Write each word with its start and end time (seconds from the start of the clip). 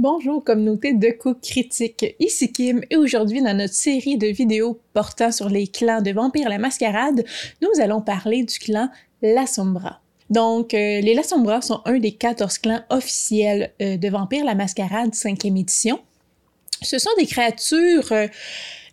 Bonjour 0.00 0.44
communauté 0.44 0.92
de 0.92 1.10
coups 1.10 1.40
critiques, 1.50 2.14
ici 2.20 2.52
Kim 2.52 2.82
et 2.88 2.94
aujourd'hui 2.94 3.42
dans 3.42 3.56
notre 3.56 3.74
série 3.74 4.16
de 4.16 4.28
vidéos 4.28 4.78
portant 4.94 5.32
sur 5.32 5.48
les 5.48 5.66
clans 5.66 6.02
de 6.02 6.12
Vampire 6.12 6.48
la 6.48 6.58
Mascarade, 6.58 7.24
nous 7.60 7.82
allons 7.82 8.00
parler 8.00 8.44
du 8.44 8.60
clan 8.60 8.90
La 9.22 9.48
Sombra. 9.48 10.00
Donc, 10.30 10.72
euh, 10.72 11.00
les 11.00 11.14
La 11.14 11.24
Sombra 11.24 11.62
sont 11.62 11.80
un 11.84 11.98
des 11.98 12.12
14 12.12 12.58
clans 12.58 12.82
officiels 12.90 13.72
euh, 13.82 13.96
de 13.96 14.08
Vampire 14.08 14.44
la 14.44 14.54
Mascarade 14.54 15.14
5e 15.14 15.58
édition. 15.58 15.98
Ce 16.80 17.00
sont 17.00 17.10
des 17.18 17.26
créatures 17.26 18.12
euh, 18.12 18.28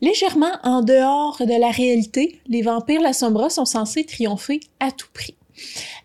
légèrement 0.02 0.58
en 0.64 0.82
dehors 0.82 1.38
de 1.40 1.60
la 1.60 1.70
réalité. 1.70 2.42
Les 2.48 2.64
vampires 2.64 3.02
La 3.02 3.14
Sombra 3.14 3.52
sont 3.52 3.66
censés 3.66 4.06
triompher 4.06 4.60
à 4.80 4.92
tout 4.92 5.10
prix. 5.14 5.36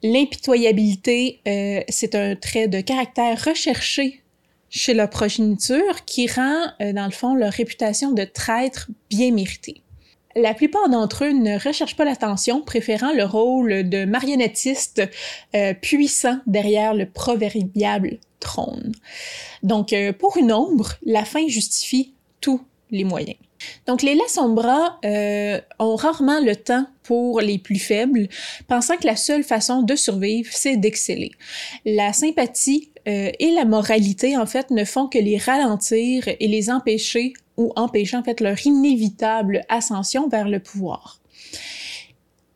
L'impitoyabilité, 0.02 1.40
c'est 1.88 2.14
un 2.14 2.36
trait 2.36 2.68
de 2.68 2.80
caractère 2.82 3.42
recherché 3.44 4.19
chez 4.70 4.94
leur 4.94 5.10
progéniture 5.10 6.04
qui 6.06 6.26
rend, 6.26 6.66
euh, 6.80 6.92
dans 6.92 7.04
le 7.04 7.10
fond, 7.10 7.34
leur 7.34 7.52
réputation 7.52 8.12
de 8.12 8.24
traître 8.24 8.88
bien 9.10 9.32
méritée. 9.32 9.82
La 10.36 10.54
plupart 10.54 10.88
d'entre 10.88 11.24
eux 11.24 11.32
ne 11.32 11.58
recherchent 11.58 11.96
pas 11.96 12.04
l'attention, 12.04 12.62
préférant 12.62 13.12
le 13.12 13.24
rôle 13.24 13.88
de 13.88 14.04
marionnettiste 14.04 15.02
euh, 15.56 15.74
puissant 15.74 16.38
derrière 16.46 16.94
le 16.94 17.06
proverbial 17.06 18.18
trône. 18.38 18.92
Donc, 19.62 19.92
euh, 19.92 20.12
pour 20.12 20.36
une 20.36 20.52
ombre, 20.52 20.94
la 21.04 21.24
fin 21.24 21.48
justifie 21.48 22.14
tous 22.40 22.60
les 22.92 23.04
moyens. 23.04 23.36
Donc, 23.86 24.02
les 24.02 24.14
Lassombra 24.14 24.98
euh, 25.04 25.60
ont 25.78 25.96
rarement 25.96 26.40
le 26.40 26.56
temps 26.56 26.86
pour 27.02 27.40
les 27.40 27.58
plus 27.58 27.78
faibles, 27.78 28.28
pensant 28.68 28.96
que 28.96 29.06
la 29.06 29.16
seule 29.16 29.42
façon 29.42 29.82
de 29.82 29.96
survivre, 29.96 30.50
c'est 30.52 30.76
d'exceller. 30.76 31.32
La 31.84 32.12
sympathie 32.12 32.89
euh, 33.08 33.30
et 33.38 33.50
la 33.52 33.64
moralité, 33.64 34.36
en 34.36 34.46
fait, 34.46 34.70
ne 34.70 34.84
font 34.84 35.06
que 35.06 35.18
les 35.18 35.38
ralentir 35.38 36.28
et 36.28 36.48
les 36.48 36.70
empêcher 36.70 37.32
ou 37.56 37.72
empêcher, 37.76 38.16
en 38.16 38.22
fait, 38.22 38.40
leur 38.40 38.66
inévitable 38.66 39.64
ascension 39.68 40.28
vers 40.28 40.48
le 40.48 40.60
pouvoir. 40.60 41.20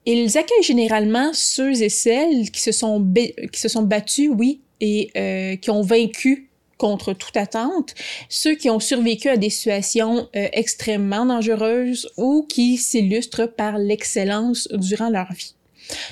Ils 0.06 0.36
accueillent 0.36 0.62
généralement 0.62 1.30
ceux 1.32 1.82
et 1.82 1.88
celles 1.88 2.50
qui 2.50 2.60
se 2.60 2.72
sont, 2.72 3.04
qui 3.52 3.60
se 3.60 3.68
sont 3.68 3.82
battus, 3.82 4.30
oui, 4.30 4.60
et 4.80 5.10
euh, 5.16 5.56
qui 5.56 5.70
ont 5.70 5.82
vaincu 5.82 6.50
contre 6.76 7.12
toute 7.12 7.36
attente, 7.36 7.94
ceux 8.28 8.54
qui 8.54 8.68
ont 8.68 8.80
survécu 8.80 9.28
à 9.28 9.36
des 9.36 9.48
situations 9.48 10.28
euh, 10.36 10.48
extrêmement 10.52 11.24
dangereuses 11.24 12.10
ou 12.16 12.46
qui 12.48 12.76
s'illustrent 12.76 13.46
par 13.46 13.78
l'excellence 13.78 14.68
durant 14.72 15.08
leur 15.08 15.32
vie. 15.32 15.54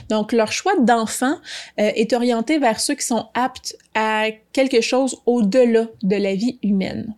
Donc, 0.08 0.32
leur 0.32 0.52
choix 0.52 0.74
d'enfant 0.80 1.36
euh, 1.80 1.90
est 1.94 2.12
orienté 2.12 2.58
vers 2.58 2.80
ceux 2.80 2.94
qui 2.94 3.06
sont 3.06 3.26
aptes 3.34 3.76
à 3.94 4.26
quelque 4.52 4.80
chose 4.80 5.20
au-delà 5.26 5.86
de 6.02 6.16
la 6.16 6.34
vie 6.34 6.58
humaine. 6.62 7.14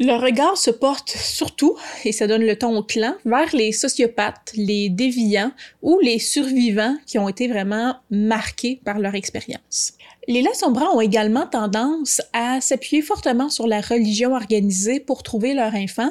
Le 0.00 0.14
regard 0.14 0.58
se 0.58 0.72
porte 0.72 1.10
surtout, 1.10 1.76
et 2.04 2.10
ça 2.10 2.26
donne 2.26 2.44
le 2.44 2.56
ton 2.56 2.76
au 2.76 2.82
clan, 2.82 3.14
vers 3.24 3.54
les 3.54 3.70
sociopathes, 3.70 4.50
les 4.56 4.88
déviants 4.88 5.52
ou 5.82 6.00
les 6.00 6.18
survivants 6.18 6.96
qui 7.06 7.16
ont 7.16 7.28
été 7.28 7.46
vraiment 7.46 7.94
marqués 8.10 8.80
par 8.84 8.98
leur 8.98 9.14
expérience. 9.14 9.92
Les 10.26 10.42
Lassombras 10.42 10.90
ont 10.94 11.00
également 11.00 11.46
tendance 11.46 12.20
à 12.32 12.60
s'appuyer 12.60 13.02
fortement 13.02 13.48
sur 13.50 13.68
la 13.68 13.80
religion 13.80 14.34
organisée 14.34 14.98
pour 14.98 15.22
trouver 15.22 15.54
leur 15.54 15.72
enfant, 15.76 16.10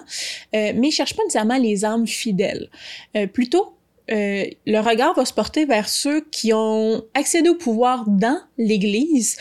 euh, 0.56 0.72
mais 0.76 0.88
ils 0.88 0.92
cherchent 0.92 1.16
pas 1.16 1.24
nécessairement 1.24 1.58
les 1.58 1.84
âmes 1.84 2.08
fidèles. 2.08 2.70
Euh, 3.18 3.28
plutôt, 3.28 3.76
euh, 4.12 4.46
le 4.66 4.80
regard 4.80 5.14
va 5.16 5.26
se 5.26 5.34
porter 5.34 5.66
vers 5.66 5.88
ceux 5.88 6.22
qui 6.30 6.54
ont 6.54 7.04
accédé 7.14 7.50
au 7.50 7.56
pouvoir 7.56 8.06
dans 8.08 8.40
l'Église 8.58 9.38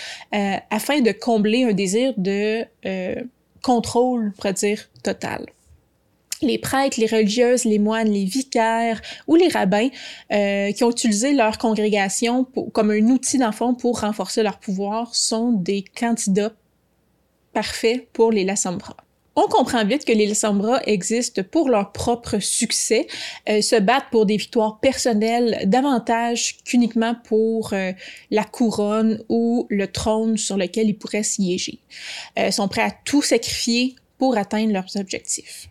afin 0.70 1.00
de 1.00 1.12
combler 1.12 1.64
un 1.64 1.72
désir 1.72 2.14
de 2.16 2.64
contrôle, 3.60 4.32
on 4.44 4.52
dire, 4.52 4.88
total 5.02 5.46
les 6.42 6.58
prêtres, 6.58 7.00
les 7.00 7.06
religieuses, 7.06 7.64
les 7.64 7.78
moines, 7.78 8.10
les 8.10 8.24
vicaires 8.24 9.00
ou 9.26 9.36
les 9.36 9.48
rabbins 9.48 9.88
euh, 10.32 10.72
qui 10.72 10.84
ont 10.84 10.90
utilisé 10.90 11.32
leur 11.32 11.58
congrégation 11.58 12.44
comme 12.72 12.90
un 12.90 13.06
outil 13.08 13.38
d'enfant 13.38 13.74
pour 13.74 14.00
renforcer 14.00 14.42
leur 14.42 14.58
pouvoir 14.58 15.14
sont 15.14 15.52
des 15.52 15.84
candidats 15.98 16.52
parfaits 17.52 18.08
pour 18.12 18.32
les 18.32 18.44
Lassambra. 18.44 18.96
On 19.34 19.48
comprend 19.48 19.84
vite 19.84 20.04
que 20.04 20.12
les 20.12 20.26
Lassambra 20.26 20.82
existent 20.84 21.42
pour 21.50 21.70
leur 21.70 21.92
propre 21.92 22.38
succès, 22.38 23.06
euh, 23.48 23.62
se 23.62 23.76
battent 23.76 24.10
pour 24.10 24.26
des 24.26 24.36
victoires 24.36 24.78
personnelles 24.80 25.62
davantage 25.64 26.58
qu'uniquement 26.64 27.14
pour 27.24 27.72
euh, 27.72 27.92
la 28.30 28.44
couronne 28.44 29.24
ou 29.30 29.66
le 29.70 29.86
trône 29.86 30.36
sur 30.36 30.58
lequel 30.58 30.88
ils 30.88 30.98
pourraient 30.98 31.22
siéger. 31.22 31.78
Euh, 32.38 32.50
sont 32.50 32.68
prêts 32.68 32.82
à 32.82 32.90
tout 32.90 33.22
sacrifier 33.22 33.96
pour 34.18 34.36
atteindre 34.36 34.72
leurs 34.72 34.96
objectifs 34.96 35.68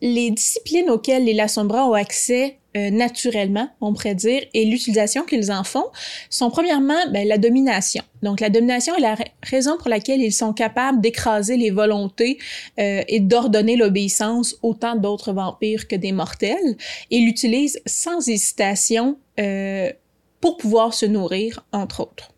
les 0.00 0.30
disciplines 0.30 0.90
auxquelles 0.90 1.24
les 1.24 1.34
Lassombra 1.34 1.88
ont 1.88 1.94
accès 1.94 2.58
euh, 2.78 2.90
naturellement, 2.90 3.68
on 3.80 3.92
pourrait 3.92 4.14
dire, 4.14 4.42
et 4.54 4.64
l'utilisation 4.64 5.24
qu'ils 5.24 5.50
en 5.50 5.64
font, 5.64 5.86
sont 6.30 6.50
premièrement 6.50 6.98
ben, 7.10 7.26
la 7.26 7.38
domination. 7.38 8.02
Donc 8.22 8.40
la 8.40 8.50
domination 8.50 8.94
est 8.96 9.00
la 9.00 9.16
raison 9.42 9.76
pour 9.78 9.88
laquelle 9.88 10.20
ils 10.20 10.32
sont 10.32 10.52
capables 10.52 11.00
d'écraser 11.00 11.56
les 11.56 11.70
volontés 11.70 12.38
euh, 12.78 13.02
et 13.08 13.20
d'ordonner 13.20 13.76
l'obéissance 13.76 14.56
autant 14.62 14.96
d'autres 14.96 15.32
vampires 15.32 15.88
que 15.88 15.96
des 15.96 16.12
mortels, 16.12 16.76
et 17.10 17.18
l'utilisent 17.18 17.80
sans 17.86 18.28
hésitation 18.28 19.18
euh, 19.40 19.92
pour 20.40 20.56
pouvoir 20.56 20.94
se 20.94 21.06
nourrir, 21.06 21.64
entre 21.72 22.00
autres. 22.00 22.30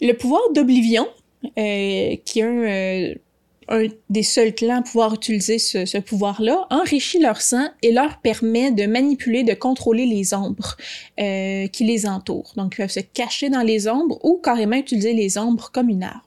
Le 0.00 0.12
pouvoir 0.12 0.42
d'oblivion, 0.54 1.08
qui 1.56 2.40
est 2.40 2.42
un 2.42 3.14
un 3.68 3.86
des 4.10 4.22
seuls 4.22 4.54
clans 4.54 4.78
à 4.78 4.82
pouvoir 4.82 5.14
utiliser 5.14 5.58
ce, 5.58 5.98
pouvoir-là, 5.98 6.66
enrichit 6.70 7.18
leur 7.18 7.40
sang 7.40 7.68
et 7.82 7.92
leur 7.92 8.20
permet 8.20 8.70
de 8.70 8.86
manipuler, 8.86 9.44
de 9.44 9.54
contrôler 9.54 10.06
les 10.06 10.34
ombres 10.34 10.76
euh, 11.20 11.66
qui 11.68 11.84
les 11.84 12.06
entourent. 12.06 12.52
Donc, 12.56 12.74
ils 12.74 12.78
peuvent 12.78 12.90
se 12.90 13.00
cacher 13.00 13.50
dans 13.50 13.62
les 13.62 13.88
ombres 13.88 14.18
ou 14.24 14.40
carrément 14.42 14.76
utiliser 14.76 15.12
les 15.12 15.38
ombres 15.38 15.70
comme 15.72 15.88
une 15.88 16.02
arme. 16.02 16.20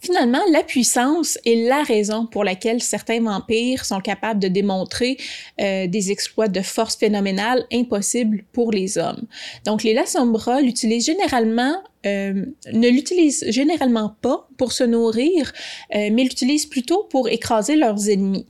Finalement, 0.00 0.40
la 0.52 0.62
puissance 0.62 1.38
est 1.44 1.66
la 1.68 1.82
raison 1.82 2.26
pour 2.26 2.44
laquelle 2.44 2.82
certains 2.82 3.20
vampires 3.20 3.84
sont 3.84 4.00
capables 4.00 4.40
de 4.40 4.48
démontrer 4.48 5.16
euh, 5.60 5.86
des 5.86 6.10
exploits 6.10 6.48
de 6.48 6.60
force 6.60 6.96
phénoménale 6.96 7.64
impossibles 7.72 8.44
pour 8.52 8.72
les 8.72 8.98
hommes. 8.98 9.26
Donc, 9.64 9.82
les 9.82 9.94
Lassombra 9.94 10.60
l'utilisent 10.60 11.06
généralement 11.06 11.82
euh, 12.04 12.46
ne 12.72 12.88
l'utilisent 12.88 13.44
généralement 13.48 14.14
pas 14.20 14.48
pour 14.58 14.70
se 14.70 14.84
nourrir, 14.84 15.52
euh, 15.94 16.10
mais 16.12 16.22
l'utilisent 16.22 16.66
plutôt 16.66 17.04
pour 17.10 17.28
écraser 17.28 17.74
leurs 17.74 18.08
ennemis, 18.08 18.46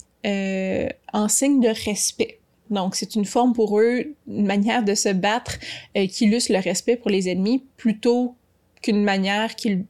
en 1.12 1.28
signe 1.28 1.60
de 1.60 1.68
respect. 1.68 2.40
Donc, 2.68 2.96
c'est 2.96 3.14
une 3.14 3.24
forme 3.24 3.52
pour 3.52 3.80
eux, 3.80 4.14
une 4.26 4.46
manière 4.46 4.82
de 4.82 4.94
se 4.94 5.08
battre 5.08 5.56
qui 5.94 6.24
illustre 6.24 6.52
le 6.52 6.58
respect 6.58 6.96
pour 6.96 7.10
les 7.10 7.28
ennemis 7.28 7.62
plutôt 7.76 8.34
qu'une 8.82 9.04
manière 9.04 9.54
qu'ils 9.54 9.84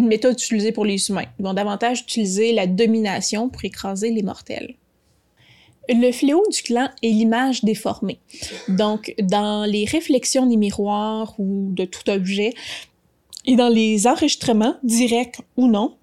une 0.00 0.08
méthode 0.08 0.32
utilisée 0.32 0.72
pour 0.72 0.84
les 0.84 1.08
humains. 1.08 1.26
Ils 1.38 1.44
vont 1.44 1.54
davantage 1.54 2.00
utiliser 2.00 2.52
la 2.52 2.66
domination 2.66 3.48
pour 3.48 3.64
écraser 3.64 4.10
les 4.10 4.22
mortels. 4.22 4.74
Le 5.88 6.12
fléau 6.12 6.42
du 6.50 6.62
clan 6.62 6.88
est 7.02 7.08
l'image 7.08 7.64
déformée. 7.64 8.18
Donc, 8.68 9.14
dans 9.20 9.64
les 9.64 9.84
réflexions 9.84 10.46
des 10.46 10.56
miroirs 10.56 11.34
ou 11.38 11.70
de 11.72 11.84
tout 11.84 12.08
objet, 12.10 12.54
et 13.46 13.56
dans 13.56 13.68
les 13.68 14.06
enregistrements, 14.06 14.76
directs 14.82 15.40
ou 15.56 15.66
non, 15.66 15.96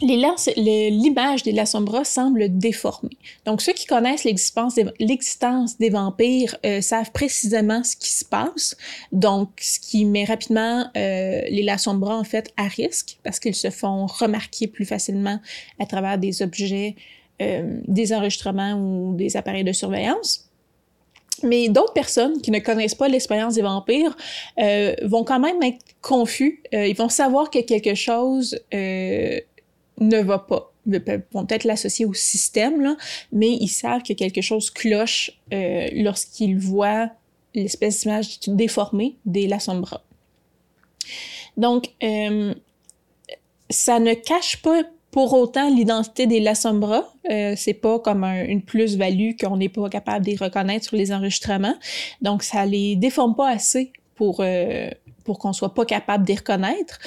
l'image 0.00 1.42
des 1.42 1.52
Lassombra 1.52 2.04
semble 2.04 2.58
déformée. 2.58 3.16
Donc, 3.44 3.62
ceux 3.62 3.72
qui 3.72 3.86
connaissent 3.86 4.24
l'existence 4.24 4.74
des, 5.78 5.90
vampires 5.90 6.56
euh, 6.66 6.80
savent 6.80 7.10
précisément 7.12 7.82
ce 7.82 7.96
qui 7.96 8.12
se 8.12 8.24
passe. 8.24 8.76
Donc, 9.12 9.50
ce 9.60 9.80
qui 9.80 10.04
met 10.04 10.24
rapidement 10.24 10.86
euh, 10.96 11.42
les 11.48 11.62
Lassombra, 11.62 12.16
en 12.16 12.24
fait, 12.24 12.52
à 12.56 12.68
risque 12.68 13.18
parce 13.22 13.40
qu'ils 13.40 13.54
se 13.54 13.70
font 13.70 14.06
remarquer 14.06 14.66
plus 14.66 14.84
facilement 14.84 15.40
à 15.78 15.86
travers 15.86 16.18
des 16.18 16.42
objets, 16.42 16.96
euh, 17.40 17.80
des 17.86 18.12
enregistrements 18.12 18.74
ou 18.74 19.14
des 19.14 19.36
appareils 19.36 19.64
de 19.64 19.72
surveillance. 19.72 20.50
Mais 21.42 21.68
d'autres 21.68 21.92
personnes 21.92 22.40
qui 22.40 22.50
ne 22.50 22.60
connaissent 22.60 22.94
pas 22.94 23.08
l'expérience 23.08 23.56
des 23.56 23.62
vampires 23.62 24.16
vont 25.02 25.22
quand 25.22 25.38
même 25.38 25.62
être 25.62 25.84
confus. 26.00 26.62
ils 26.72 26.96
vont 26.96 27.10
savoir 27.10 27.50
que 27.50 27.58
quelque 27.58 27.94
chose 27.94 28.58
ne 29.98 30.20
va 30.22 30.38
pas. 30.38 30.72
Ils 30.86 31.02
vont 31.32 31.46
peut-être 31.46 31.64
l'associer 31.64 32.06
au 32.06 32.14
système, 32.14 32.80
là, 32.80 32.96
mais 33.32 33.50
ils 33.50 33.68
savent 33.68 34.02
que 34.02 34.12
quelque 34.12 34.40
chose 34.40 34.70
cloche 34.70 35.32
euh, 35.52 35.88
lorsqu'ils 35.92 36.58
voient 36.58 37.10
l'espèce 37.54 38.02
d'image 38.02 38.38
déformée 38.46 39.16
des 39.24 39.48
La. 39.48 39.58
Donc, 41.56 41.88
euh, 42.02 42.54
ça 43.70 43.98
ne 43.98 44.14
cache 44.14 44.62
pas 44.62 44.82
pour 45.10 45.32
autant 45.32 45.70
l'identité 45.70 46.26
des 46.26 46.40
La. 46.40 46.52
Euh, 47.30 47.54
c'est 47.56 47.74
pas 47.74 47.98
comme 47.98 48.22
une 48.24 48.62
plus-value 48.62 49.30
qu'on 49.40 49.56
n'est 49.56 49.70
pas 49.70 49.88
capable 49.88 50.26
de 50.26 50.36
reconnaître 50.38 50.84
sur 50.84 50.96
les 50.96 51.12
enregistrements. 51.12 51.74
Donc, 52.20 52.42
ça 52.42 52.66
les 52.66 52.96
déforme 52.96 53.34
pas 53.34 53.48
assez 53.48 53.92
pour, 54.14 54.40
euh, 54.40 54.90
pour 55.24 55.38
qu'on 55.38 55.52
soit 55.52 55.74
pas 55.74 55.86
capable 55.86 56.26
de 56.26 56.34
reconnaître. 56.34 56.98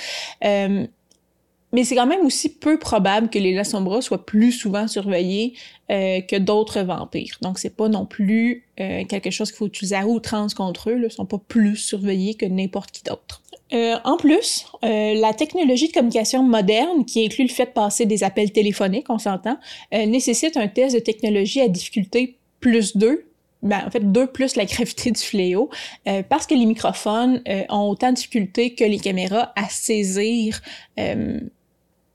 Mais 1.71 1.83
c'est 1.83 1.95
quand 1.95 2.07
même 2.07 2.25
aussi 2.25 2.50
peu 2.50 2.80
probable 2.80 3.30
que 3.30 3.38
les 3.38 3.54
Lasombra 3.54 4.01
soient 4.01 4.25
plus 4.25 4.51
souvent 4.51 4.88
surveillés 4.88 5.54
euh, 5.92 6.21
que 6.21 6.36
d'autres 6.36 6.81
vampires. 6.81 7.38
Donc 7.42 7.60
c'est 7.60 7.75
pas 7.75 7.89
non 7.89 8.06
plus 8.06 8.66
euh, 8.80 9.04
quelque 9.06 9.30
chose 9.30 9.51
qu'il 9.51 9.57
faut 9.57 9.68
utiliser 9.68 9.95
à 9.95 10.07
outrance 10.07 10.54
contre 10.54 10.89
eux. 10.89 11.00
Ils 11.04 11.12
sont 11.12 11.25
pas 11.25 11.38
plus 11.38 11.75
surveillés 11.75 12.33
que 12.33 12.45
n'importe 12.45 12.92
qui 12.92 13.04
d'autre. 13.04 13.44
Euh, 13.71 13.98
en 14.04 14.18
plus, 14.18 14.66
euh, 14.83 15.13
la 15.13 15.33
technologie 15.33 15.89
de 15.89 15.94
communication 15.94 16.42
moderne, 16.42 17.06
qui 17.06 17.24
inclut 17.24 17.44
le 17.44 17.51
fait 17.54 17.68
de 17.68 17.71
passer 17.71 18.07
des 18.07 18.24
appels 18.24 18.51
téléphoniques, 18.51 19.06
on 19.10 19.19
s'entend, 19.19 19.60
euh, 19.94 20.07
nécessite 20.07 20.57
un 20.57 20.68
test 20.68 20.95
de 20.95 21.00
technologie 21.00 21.62
à 21.62 21.68
difficulté 21.68 22.39
plus 22.60 22.98
2, 22.98 23.30
ben, 23.62 23.83
en 23.86 23.92
fait 23.92 24.12
2 24.12 24.27
plus 24.27 24.56
la 24.56 24.66
gravité 24.66 25.12
du 25.12 25.19
fléau, 25.19 25.69
euh, 26.07 26.24
parce 26.27 26.48
que 26.48 26.56
les 26.56 26.66
microphones 26.66 27.42
euh, 27.48 27.63
ont 27.69 27.89
autant 27.89 28.10
de 28.10 28.16
difficulté 28.16 28.74
que 28.74 28.83
les 28.83 29.00
caméras 29.00 29.51
à 29.56 29.68
saisir, 29.69 30.62
euh, 31.00 31.39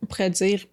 on 0.04 0.06
pourrait 0.06 0.30
dire, 0.30 0.66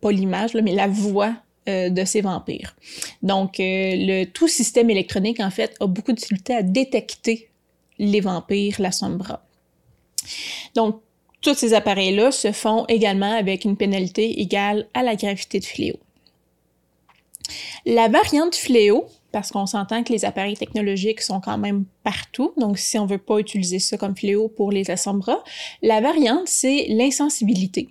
pas 0.00 0.12
l'image, 0.12 0.54
mais 0.54 0.72
la 0.72 0.86
voix 0.88 1.34
de 1.66 2.04
ces 2.06 2.22
vampires. 2.22 2.74
Donc, 3.22 3.56
le 3.58 4.24
tout 4.24 4.48
système 4.48 4.88
électronique, 4.88 5.40
en 5.40 5.50
fait, 5.50 5.76
a 5.80 5.86
beaucoup 5.86 6.12
de 6.12 6.16
difficulté 6.16 6.54
à 6.54 6.62
détecter 6.62 7.50
les 7.98 8.20
vampires, 8.20 8.76
la 8.78 8.90
sombra. 8.90 9.44
Donc, 10.74 11.02
tous 11.42 11.54
ces 11.54 11.74
appareils-là 11.74 12.32
se 12.32 12.52
font 12.52 12.86
également 12.86 13.32
avec 13.32 13.64
une 13.64 13.76
pénalité 13.76 14.40
égale 14.40 14.88
à 14.94 15.02
la 15.02 15.14
gravité 15.14 15.60
du 15.60 15.66
fléau. 15.66 15.96
La 17.84 18.08
variante 18.08 18.54
fléau, 18.54 19.06
parce 19.30 19.50
qu'on 19.50 19.66
s'entend 19.66 20.02
que 20.02 20.12
les 20.12 20.24
appareils 20.24 20.56
technologiques 20.56 21.20
sont 21.20 21.40
quand 21.40 21.58
même 21.58 21.84
partout, 22.02 22.52
donc 22.56 22.78
si 22.78 22.98
on 22.98 23.06
veut 23.06 23.18
pas 23.18 23.38
utiliser 23.38 23.78
ça 23.78 23.96
comme 23.98 24.16
fléau 24.16 24.48
pour 24.48 24.72
les 24.72 24.90
assombras, 24.90 25.42
la 25.82 26.00
variante, 26.00 26.46
c'est 26.46 26.86
l'insensibilité. 26.88 27.88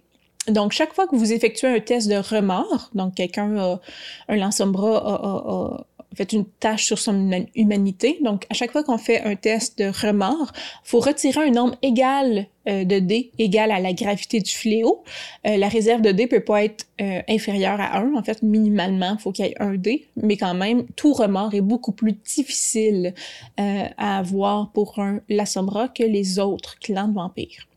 Donc, 0.48 0.72
chaque 0.72 0.94
fois 0.94 1.08
que 1.08 1.16
vous 1.16 1.34
effectuez 1.34 1.68
un 1.68 1.80
test 1.80 2.08
de 2.08 2.16
remords, 2.16 2.90
donc 2.96 3.16
quelqu'un 3.16 3.58
a 3.58 3.80
un 4.30 4.36
lansombra 4.36 4.98
a, 4.98 5.14
a, 5.14 5.76
a 5.76 5.86
fait 6.18 6.34
une 6.34 6.46
tâche 6.46 6.86
sur 6.86 6.98
son 6.98 7.46
humanité. 7.56 8.18
Donc, 8.22 8.46
à 8.50 8.54
chaque 8.54 8.72
fois 8.72 8.84
qu'on 8.84 8.98
fait 8.98 9.22
un 9.22 9.36
test 9.36 9.78
de 9.78 9.86
remords, 9.86 10.52
faut 10.84 11.00
retirer 11.00 11.48
un 11.48 11.52
nombre 11.52 11.76
égal 11.82 12.48
euh, 12.68 12.84
de 12.84 13.00
dés 13.00 13.32
égal 13.38 13.72
à 13.72 13.80
la 13.80 13.94
gravité 13.94 14.40
du 14.40 14.52
fléau. 14.52 15.04
Euh, 15.46 15.58
la 15.58 15.70
réserve 15.70 16.02
de 16.02 16.12
dés 16.12 16.28
peut 16.28 16.44
pas 16.44 16.64
être 16.64 16.88
euh, 17.02 17.22
inférieure 17.30 17.80
à 17.80 18.00
1. 18.00 18.16
En 18.16 18.24
fait, 18.24 18.42
minimalement, 18.42 19.16
il 19.18 19.22
faut 19.22 19.32
qu'il 19.32 19.46
y 19.46 19.50
ait 19.50 19.62
un 19.62 19.76
dé, 19.76 20.08
mais 20.16 20.38
quand 20.38 20.56
même, 20.56 20.86
tout 20.96 21.14
remords 21.14 21.54
est 21.54 21.62
beaucoup 21.62 21.92
plus 21.92 22.14
difficile 22.14 23.14
à 23.58 24.18
avoir 24.18 24.72
pour 24.72 25.00
un 25.00 25.20
Lassomra 25.30 25.88
que 25.88 26.04
les 26.04 26.40
autres 26.40 26.80
clans 26.80 27.08
de 27.08 27.14
vampires. 27.14 27.68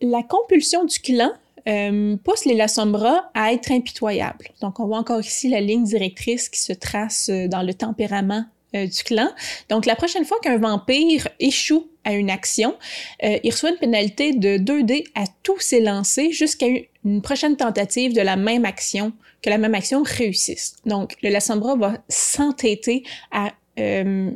La 0.00 0.22
compulsion 0.22 0.84
du 0.84 0.98
clan 0.98 1.32
euh, 1.68 2.16
pousse 2.22 2.44
les 2.44 2.54
Lasombra 2.54 3.30
à 3.34 3.52
être 3.52 3.70
impitoyables. 3.70 4.48
Donc, 4.60 4.80
on 4.80 4.86
voit 4.86 4.98
encore 4.98 5.20
ici 5.20 5.48
la 5.48 5.60
ligne 5.60 5.84
directrice 5.84 6.48
qui 6.48 6.60
se 6.60 6.72
trace 6.72 7.28
euh, 7.28 7.48
dans 7.48 7.62
le 7.62 7.74
tempérament 7.74 8.44
euh, 8.74 8.86
du 8.86 9.04
clan. 9.04 9.28
Donc, 9.68 9.86
la 9.86 9.94
prochaine 9.94 10.24
fois 10.24 10.38
qu'un 10.42 10.58
vampire 10.58 11.28
échoue 11.38 11.88
à 12.04 12.14
une 12.14 12.30
action, 12.30 12.74
euh, 13.22 13.38
il 13.42 13.50
reçoit 13.50 13.70
une 13.70 13.76
pénalité 13.76 14.32
de 14.32 14.58
2D 14.58 15.04
à 15.14 15.24
tous 15.44 15.60
ses 15.60 15.80
lancers 15.80 16.32
jusqu'à 16.32 16.66
une 17.04 17.22
prochaine 17.22 17.56
tentative 17.56 18.12
de 18.12 18.20
la 18.20 18.36
même 18.36 18.64
action, 18.64 19.12
que 19.40 19.50
la 19.50 19.58
même 19.58 19.74
action 19.74 20.02
réussisse. 20.02 20.74
Donc, 20.84 21.16
le 21.22 21.30
Lasombra 21.30 21.76
va 21.76 21.98
s'entêter 22.08 23.04
à 23.30 23.52
euh, 23.78 24.32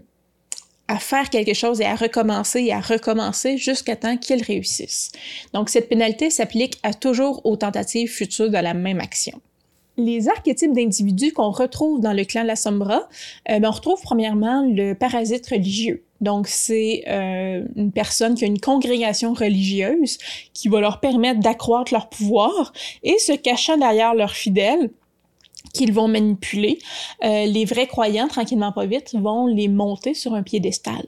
à 0.90 0.98
faire 0.98 1.30
quelque 1.30 1.54
chose 1.54 1.80
et 1.80 1.84
à 1.84 1.94
recommencer 1.94 2.60
et 2.64 2.72
à 2.72 2.80
recommencer 2.80 3.56
jusqu'à 3.56 3.94
temps 3.94 4.16
qu'il 4.16 4.42
réussisse. 4.42 5.12
Donc, 5.54 5.68
cette 5.68 5.88
pénalité 5.88 6.30
s'applique 6.30 6.78
à 6.82 6.92
toujours 6.92 7.46
aux 7.46 7.56
tentatives 7.56 8.10
futures 8.10 8.50
de 8.50 8.58
la 8.58 8.74
même 8.74 8.98
action. 8.98 9.40
Les 9.96 10.28
archétypes 10.28 10.72
d'individus 10.72 11.32
qu'on 11.32 11.50
retrouve 11.50 12.00
dans 12.00 12.12
le 12.12 12.24
clan 12.24 12.42
de 12.42 12.48
la 12.48 12.56
Sombra, 12.56 13.08
euh, 13.48 13.60
ben 13.60 13.68
on 13.68 13.70
retrouve 13.70 14.00
premièrement 14.02 14.66
le 14.66 14.94
parasite 14.94 15.46
religieux. 15.48 16.02
Donc, 16.20 16.48
c'est 16.48 17.04
euh, 17.06 17.64
une 17.76 17.92
personne 17.92 18.34
qui 18.34 18.42
a 18.42 18.48
une 18.48 18.60
congrégation 18.60 19.32
religieuse 19.32 20.18
qui 20.54 20.68
va 20.68 20.80
leur 20.80 20.98
permettre 20.98 21.38
d'accroître 21.38 21.92
leur 21.94 22.08
pouvoir 22.08 22.72
et 23.04 23.16
se 23.18 23.32
cachant 23.32 23.76
derrière 23.76 24.14
leurs 24.14 24.34
fidèles, 24.34 24.90
qu'ils 25.72 25.92
vont 25.92 26.08
manipuler, 26.08 26.78
euh, 27.24 27.46
les 27.46 27.64
vrais 27.64 27.86
croyants, 27.86 28.28
tranquillement 28.28 28.72
pas 28.72 28.86
vite, 28.86 29.14
vont 29.14 29.46
les 29.46 29.68
monter 29.68 30.14
sur 30.14 30.34
un 30.34 30.42
piédestal. 30.42 31.04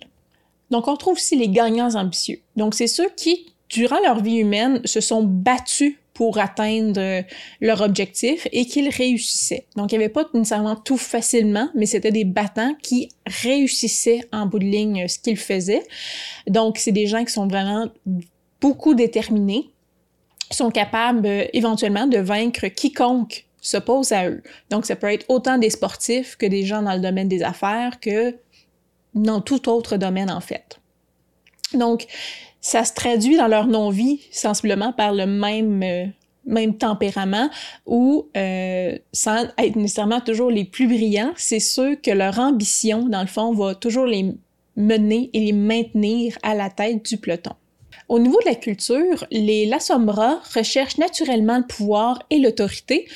Donc, 0.70 0.88
on 0.88 0.96
trouve 0.96 1.14
aussi 1.14 1.36
les 1.36 1.48
gagnants 1.48 1.94
ambitieux. 1.94 2.40
Donc, 2.56 2.74
c'est 2.74 2.86
ceux 2.86 3.08
qui, 3.16 3.52
durant 3.68 4.00
leur 4.04 4.22
vie 4.22 4.36
humaine, 4.36 4.80
se 4.84 5.00
sont 5.00 5.22
battus 5.22 5.96
pour 6.14 6.38
atteindre 6.38 7.24
leur 7.60 7.80
objectif 7.80 8.46
et 8.52 8.66
qu'ils 8.66 8.88
réussissaient. 8.88 9.66
Donc, 9.76 9.92
il 9.92 9.98
n'y 9.98 10.04
avait 10.04 10.12
pas 10.12 10.26
nécessairement 10.34 10.76
tout 10.76 10.98
facilement, 10.98 11.68
mais 11.74 11.86
c'était 11.86 12.12
des 12.12 12.24
battants 12.24 12.74
qui 12.82 13.08
réussissaient 13.26 14.28
en 14.32 14.46
bout 14.46 14.58
de 14.58 14.64
ligne 14.64 15.08
ce 15.08 15.18
qu'ils 15.18 15.38
faisaient. 15.38 15.82
Donc, 16.46 16.78
c'est 16.78 16.92
des 16.92 17.06
gens 17.06 17.24
qui 17.24 17.32
sont 17.32 17.46
vraiment 17.46 17.88
beaucoup 18.60 18.94
déterminés, 18.94 19.70
sont 20.50 20.70
capables 20.70 21.26
euh, 21.26 21.44
éventuellement 21.52 22.06
de 22.06 22.18
vaincre 22.18 22.68
quiconque 22.68 23.46
s'oppose 23.62 24.12
à 24.12 24.28
eux. 24.28 24.42
Donc, 24.68 24.84
ça 24.84 24.96
peut 24.96 25.10
être 25.10 25.24
autant 25.30 25.56
des 25.56 25.70
sportifs 25.70 26.36
que 26.36 26.44
des 26.44 26.64
gens 26.66 26.82
dans 26.82 26.92
le 26.92 27.00
domaine 27.00 27.28
des 27.28 27.42
affaires 27.42 28.00
que 28.00 28.36
dans 29.14 29.40
tout 29.40 29.70
autre 29.70 29.96
domaine, 29.96 30.30
en 30.30 30.40
fait. 30.40 30.80
Donc, 31.72 32.06
ça 32.60 32.84
se 32.84 32.92
traduit 32.92 33.36
dans 33.36 33.48
leur 33.48 33.66
non-vie 33.66 34.20
sensiblement 34.30 34.92
par 34.92 35.14
le 35.14 35.26
même, 35.26 35.82
euh, 35.82 36.06
même 36.44 36.76
tempérament 36.76 37.48
ou 37.86 38.28
euh, 38.36 38.98
sans 39.12 39.46
être 39.58 39.76
nécessairement 39.76 40.20
toujours 40.20 40.50
les 40.50 40.64
plus 40.64 40.86
brillants, 40.86 41.32
c'est 41.36 41.60
ceux 41.60 41.96
que 41.96 42.10
leur 42.10 42.38
ambition, 42.38 43.08
dans 43.08 43.22
le 43.22 43.26
fond, 43.26 43.52
va 43.52 43.74
toujours 43.74 44.06
les 44.06 44.34
mener 44.76 45.30
et 45.32 45.40
les 45.40 45.52
maintenir 45.52 46.36
à 46.42 46.54
la 46.54 46.70
tête 46.70 47.04
du 47.04 47.16
peloton. 47.16 47.52
Au 48.12 48.18
niveau 48.18 48.38
de 48.40 48.50
la 48.50 48.54
culture, 48.54 49.26
les 49.30 49.64
Lasombra 49.64 50.42
recherchent 50.54 50.98
naturellement 50.98 51.56
le 51.56 51.66
pouvoir 51.66 52.22
et 52.28 52.38
l'autorité 52.38 53.08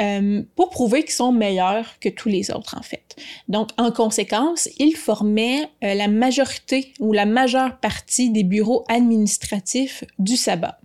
euh, 0.00 0.42
pour 0.56 0.70
prouver 0.70 1.02
qu'ils 1.02 1.12
sont 1.12 1.32
meilleurs 1.32 1.98
que 2.00 2.08
tous 2.08 2.30
les 2.30 2.50
autres, 2.50 2.74
en 2.78 2.80
fait. 2.80 3.14
Donc, 3.48 3.68
en 3.76 3.92
conséquence, 3.92 4.70
ils 4.78 4.96
formaient 4.96 5.68
euh, 5.84 5.92
la 5.92 6.08
majorité 6.08 6.94
ou 6.98 7.12
la 7.12 7.26
majeure 7.26 7.76
partie 7.76 8.30
des 8.30 8.42
bureaux 8.42 8.86
administratifs 8.88 10.04
du 10.18 10.38
sabbat. 10.38 10.80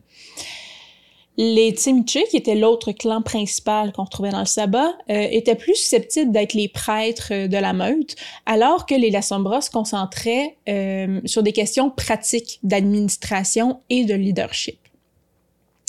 Les 1.35 1.71
Tsimche, 1.71 2.19
qui 2.29 2.37
étaient 2.37 2.55
l'autre 2.55 2.91
clan 2.91 3.21
principal 3.21 3.91
qu'on 3.91 4.03
retrouvait 4.03 4.29
dans 4.29 4.39
le 4.39 4.45
sabbat, 4.45 4.93
euh, 5.09 5.27
étaient 5.31 5.55
plus 5.55 5.75
susceptibles 5.75 6.31
d'être 6.31 6.53
les 6.53 6.67
prêtres 6.67 7.29
euh, 7.31 7.47
de 7.47 7.57
la 7.57 7.73
meute, 7.73 8.15
alors 8.45 8.85
que 8.85 8.93
les 8.93 9.09
Lasombra 9.09 9.61
se 9.61 9.71
concentraient 9.71 10.57
euh, 10.69 11.21
sur 11.25 11.41
des 11.41 11.51
questions 11.51 11.89
pratiques 11.89 12.59
d'administration 12.61 13.79
et 13.89 14.05
de 14.05 14.13
leadership. 14.13 14.77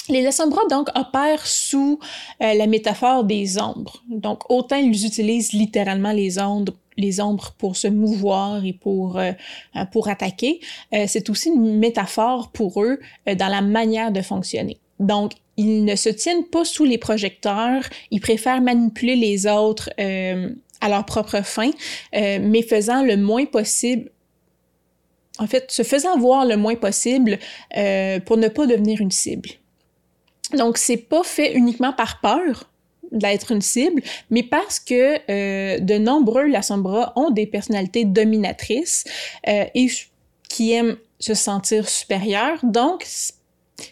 Les 0.09 0.21
Lasombra, 0.21 0.61
donc, 0.71 0.89
opèrent 0.95 1.47
sous 1.47 1.99
euh, 2.43 2.55
la 2.55 2.67
métaphore 2.67 3.25
des 3.25 3.59
ombres. 3.59 4.03
Donc, 4.09 4.51
autant 4.51 4.77
ils 4.77 5.07
utilisent 5.07 5.53
littéralement 5.53 6.13
les 6.13 6.39
ombres 6.39 6.75
les 6.97 7.21
ombres 7.21 7.53
pour 7.59 7.75
se 7.75 7.89
mouvoir 7.89 8.65
et 8.65 8.73
pour, 8.73 9.19
euh, 9.19 9.33
pour 9.91 10.07
attaquer, 10.07 10.61
euh, 10.93 11.07
c'est 11.09 11.29
aussi 11.29 11.49
une 11.49 11.79
métaphore 11.81 12.53
pour 12.53 12.85
eux 12.85 13.01
dans 13.27 13.49
la 13.49 13.63
manière 13.63 14.13
de 14.13 14.23
fonctionner. 14.23 14.79
Donc, 15.01 15.33
ils 15.57 15.85
ne 15.85 15.97
se 15.97 16.09
tiennent 16.09 16.45
pas 16.45 16.65
sous 16.65 16.85
les 16.85 16.99
projecteurs, 16.99 17.85
ils 18.11 18.21
préfèrent 18.21 18.61
manipuler 18.61 19.17
les 19.17 19.47
autres 19.47 19.91
euh, 20.01 20.51
à 20.81 20.89
leur 20.89 21.07
propre 21.07 21.43
fin, 21.43 21.71
euh, 22.15 22.39
mais 22.41 22.63
faisant 22.63 23.03
le 23.03 23.17
moins 23.17 23.45
possible, 23.45 24.11
en 25.39 25.47
fait, 25.47 25.71
se 25.71 25.83
faisant 25.83 26.19
voir 26.19 26.45
le 26.45 26.57
moins 26.57 26.77
possible 26.77 27.39
euh, 27.77 28.21
pour 28.21 28.37
ne 28.37 28.49
pas 28.49 28.67
devenir 28.67 29.01
une 29.01 29.11
cible. 29.11 29.51
Donc, 30.57 30.79
c'est 30.79 30.97
pas 30.97 31.25
fait 31.25 31.55
uniquement 31.55 31.93
par 31.93 32.21
peur 32.21 32.69
d'être 33.11 33.53
une 33.53 33.63
cible, 33.63 34.03
mais 34.31 34.43
parce 34.43 34.81
que 34.81 35.79
de 35.79 35.99
nombreux 35.99 36.47
Lassombra 36.49 37.13
ont 37.15 37.31
des 37.31 37.47
personnalités 37.47 38.05
dominatrices 38.05 39.05
et 39.47 39.89
qui 40.49 40.73
aiment 40.73 40.97
se 41.21 41.35
sentir 41.35 41.89
supérieurs. 41.89 42.59
Donc, 42.65 43.07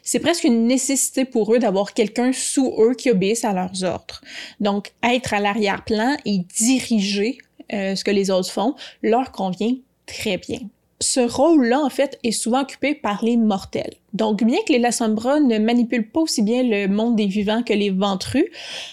c'est 0.02 0.20
presque 0.20 0.44
une 0.44 0.66
nécessité 0.66 1.24
pour 1.24 1.54
eux 1.54 1.58
d'avoir 1.58 1.94
quelqu'un 1.94 2.32
sous 2.32 2.72
eux 2.78 2.94
qui 2.94 3.10
obéisse 3.10 3.44
à 3.44 3.52
leurs 3.52 3.82
ordres. 3.84 4.20
Donc, 4.60 4.92
être 5.02 5.34
à 5.34 5.40
l'arrière-plan 5.40 6.16
et 6.24 6.38
diriger 6.38 7.38
euh, 7.72 7.94
ce 7.94 8.04
que 8.04 8.10
les 8.10 8.30
autres 8.30 8.50
font 8.50 8.74
leur 9.02 9.32
convient 9.32 9.74
très 10.06 10.38
bien. 10.38 10.60
Ce 11.00 11.20
rôle-là, 11.20 11.80
en 11.80 11.90
fait, 11.90 12.18
est 12.22 12.30
souvent 12.30 12.62
occupé 12.62 12.94
par 12.94 13.24
les 13.24 13.36
mortels. 13.36 13.94
Donc, 14.12 14.44
bien 14.44 14.58
que 14.66 14.72
les 14.72 14.78
Lasombra 14.78 15.40
ne 15.40 15.58
manipulent 15.58 16.08
pas 16.08 16.20
aussi 16.20 16.42
bien 16.42 16.62
le 16.62 16.86
monde 16.86 17.16
des 17.16 17.26
vivants 17.26 17.62
que 17.62 17.72
les 17.72 17.90
ventrus, 17.90 18.46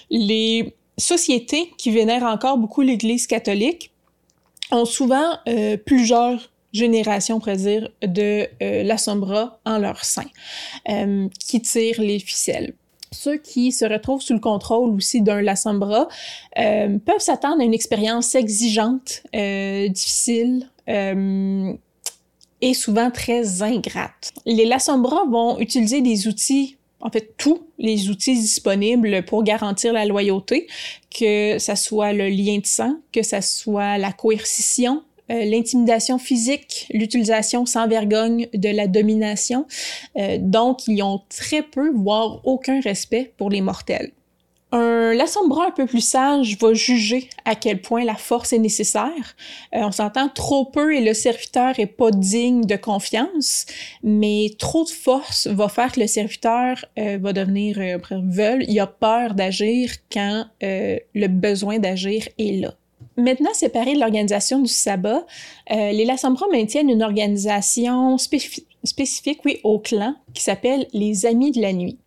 les 0.10 0.74
sociétés 0.98 1.72
qui 1.78 1.92
vénèrent 1.92 2.24
encore 2.24 2.58
beaucoup 2.58 2.82
l'Église 2.82 3.28
catholique 3.28 3.92
ont 4.72 4.86
souvent 4.86 5.38
euh, 5.48 5.78
plusieurs 5.78 6.50
génération, 6.72 7.38
on 7.38 7.40
pourrait 7.40 7.58
dire, 7.58 7.90
de 8.02 8.48
euh, 8.62 8.84
la 8.84 8.98
Sombra 8.98 9.60
en 9.66 9.78
leur 9.78 10.04
sein, 10.06 10.26
euh, 10.90 11.28
qui 11.40 11.62
tirent 11.62 12.02
les 12.02 12.20
ficelles. 12.20 12.74
ceux 13.12 13.38
qui 13.38 13.72
se 13.72 13.86
retrouvent 13.86 14.22
sous 14.22 14.34
le 14.34 14.40
contrôle 14.40 14.92
aussi 14.92 15.22
d'un 15.22 15.42
Lasombra 15.42 16.08
euh, 16.58 16.98
peuvent 17.00 17.20
s'attendre 17.20 17.62
à 17.62 17.64
une 17.64 17.74
expérience 17.74 18.36
exigeante, 18.36 19.24
euh, 19.36 19.88
difficile 19.88 20.70
euh, 20.90 21.74
et 22.62 22.74
souvent 22.74 23.10
très 23.10 23.62
ingrate. 23.62 24.32
Les 24.46 24.66
Lasombra 24.66 25.24
vont 25.26 25.60
utiliser 25.60 26.02
des 26.02 26.28
outils 26.28 26.78
en 27.02 27.10
fait 27.10 27.34
tous 27.38 27.66
les 27.78 28.10
outils 28.10 28.36
disponibles 28.36 29.24
pour 29.24 29.44
garantir 29.44 29.94
la 29.94 30.06
loyauté, 30.06 30.68
que 31.18 31.58
ça 31.58 31.78
soit 31.78 32.12
le 32.12 32.28
lien 32.28 32.58
de 32.58 32.66
sang, 32.66 32.96
que 33.14 33.24
ça 33.24 33.42
soit 33.42 33.98
la 33.98 34.12
coercition, 34.12 35.04
euh, 35.32 35.46
l'intimidation 35.46 36.18
physique, 36.18 36.88
l'utilisation 36.92 37.66
sans 37.66 37.88
vergogne 37.88 38.48
de 38.54 38.70
la 38.70 38.88
domination. 38.88 39.66
Euh, 40.18 40.38
donc, 40.40 40.88
ils 40.88 41.02
ont 41.04 41.22
très 41.30 41.62
peu, 41.62 41.92
voire 41.94 42.42
aucun 42.46 42.82
respect 42.82 43.34
pour 43.38 43.50
les 43.50 43.62
mortels. 43.62 44.12
Un 44.72 45.14
l'assombra 45.14 45.68
un 45.68 45.72
peu 45.72 45.88
plus 45.88 46.02
sage 46.02 46.56
va 46.60 46.74
juger 46.76 47.28
à 47.44 47.56
quel 47.56 47.82
point 47.82 48.04
la 48.04 48.14
force 48.14 48.54
est 48.54 48.60
nécessaire. 48.60 49.36
Euh, 49.76 49.80
on 49.82 49.92
s'entend 49.92 50.30
trop 50.30 50.66
peu 50.66 50.96
et 50.96 51.02
le 51.02 51.16
serviteur 51.16 51.80
est 51.80 51.88
pas 51.88 52.12
digne 52.12 52.66
de 52.66 52.76
confiance, 52.76 53.66
mais 54.04 54.52
trop 54.60 54.84
de 54.84 54.90
force 54.90 55.48
va 55.48 55.70
faire 55.70 55.92
que 55.92 56.00
le 56.00 56.08
serviteur 56.08 56.86
va 56.96 57.34
devenir 57.34 57.80
euh, 57.80 57.98
veule. 58.12 58.64
Il 58.68 58.80
a 58.80 58.86
peur 58.86 59.34
d'agir 59.34 59.92
quand 60.12 60.46
le 60.62 61.28
besoin 61.28 61.80
d'agir 61.80 62.30
est 62.38 62.62
là. 62.62 62.79
Maintenant 63.20 63.54
séparés 63.54 63.96
de 63.96 64.00
l'organisation 64.00 64.60
du 64.60 64.72
sabbat, 64.72 65.26
euh, 65.72 65.92
les 65.92 66.06
Lassambra 66.06 66.46
maintiennent 66.52 66.90
une 66.90 67.04
organisation 67.04 68.18
spécifique 68.18 69.42
oui, 69.46 69.60
au 69.64 69.80
clan 69.80 70.16
qui 70.34 70.42
s'appelle 70.42 70.88
les 70.94 71.26
Amis 71.26 71.52
de 71.52 71.62
la 71.62 71.74
Nuit. 71.74 71.98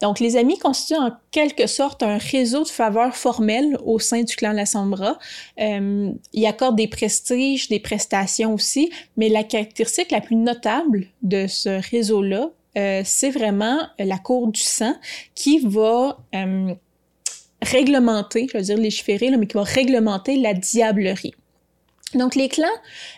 Donc, 0.00 0.20
les 0.20 0.36
Amis 0.36 0.58
constituent 0.58 1.00
en 1.00 1.12
quelque 1.30 1.66
sorte 1.66 2.02
un 2.02 2.18
réseau 2.18 2.62
de 2.62 2.68
faveurs 2.68 3.16
formelles 3.16 3.76
au 3.84 3.98
sein 3.98 4.22
du 4.22 4.34
clan 4.36 4.52
Lassambra. 4.52 5.18
Euh, 5.60 6.10
ils 6.32 6.46
accordent 6.46 6.76
des 6.76 6.88
prestiges, 6.88 7.68
des 7.68 7.80
prestations 7.80 8.54
aussi, 8.54 8.90
mais 9.16 9.28
la 9.28 9.44
caractéristique 9.44 10.10
la 10.10 10.20
plus 10.20 10.36
notable 10.36 11.06
de 11.22 11.46
ce 11.46 11.80
réseau-là, 11.90 12.50
euh, 12.76 13.02
c'est 13.04 13.30
vraiment 13.30 13.78
la 13.98 14.18
cour 14.18 14.48
du 14.48 14.60
sang 14.60 14.94
qui 15.34 15.60
va 15.60 16.18
euh, 16.34 16.74
réglementer, 17.62 18.46
je 18.52 18.58
veux 18.58 18.64
dire 18.64 18.76
légiférer, 18.76 19.30
là, 19.30 19.36
mais 19.36 19.46
qui 19.46 19.54
va 19.54 19.62
réglementer 19.62 20.36
la 20.36 20.54
diablerie. 20.54 21.34
Donc 22.14 22.34
les 22.34 22.48
clans, 22.48 22.66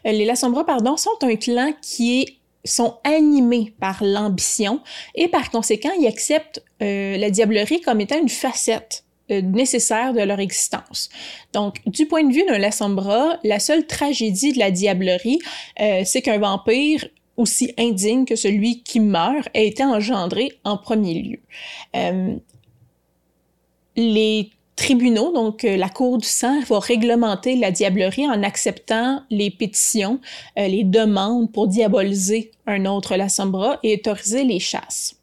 euh, 0.07 0.13
les 0.13 0.31
pardon, 0.67 0.97
sont 0.97 1.11
un 1.23 1.37
clan 1.37 1.73
qui 1.83 2.23
est 2.23 2.35
sont 2.65 2.99
animés 3.05 3.73
par 3.81 4.03
l'ambition 4.03 4.81
et 5.15 5.29
par 5.29 5.51
conséquent, 5.51 5.91
ils 5.99 6.07
acceptent 6.07 6.63
euh, 6.83 7.17
la 7.17 7.31
diablerie 7.31 7.81
comme 7.81 8.01
étant 8.01 8.21
une 8.21 8.29
facette 8.29 9.05
euh, 9.31 9.41
nécessaire 9.41 10.13
de 10.13 10.21
leur 10.21 10.41
existence. 10.41 11.09
Donc, 11.55 11.77
du 11.87 12.07
point 12.07 12.25
de 12.25 12.33
vue 12.33 12.45
d'un 12.45 12.59
Lassombra, 12.59 13.39
la 13.45 13.59
seule 13.59 13.87
tragédie 13.87 14.53
de 14.53 14.59
la 14.59 14.71
diablerie, 14.71 15.39
c'est 16.05 16.21
qu'un 16.21 16.39
vampire 16.39 17.07
aussi 17.37 17.73
indigne 17.79 18.25
que 18.27 18.37
celui 18.37 18.83
qui 18.83 19.01
meurt 19.01 19.49
ait 19.55 19.69
été 19.69 19.85
engendré 19.85 20.59
en 20.65 20.77
premier 20.77 21.23
lieu 21.23 21.41
les 23.99 24.53
tribunaux, 24.77 25.33
donc 25.33 25.65
euh, 25.65 25.77
la 25.77 25.89
Cour 25.89 26.19
du 26.19 26.27
sang, 26.27 26.61
va 26.61 26.79
réglementer 26.79 27.57
la 27.57 27.73
diablerie 27.73 28.29
en 28.29 28.45
acceptant 28.45 29.23
les 29.29 29.51
pétitions, 29.51 30.21
euh, 30.57 30.69
les 30.69 30.85
demandes 30.85 31.51
pour 31.53 31.67
diaboliser 31.67 32.53
un 32.67 32.87
autre 32.87 33.17
Lassombra 33.17 33.81
et 33.83 33.95
autoriser 33.95 34.45
les 34.45 34.61
chasses. 34.61 35.17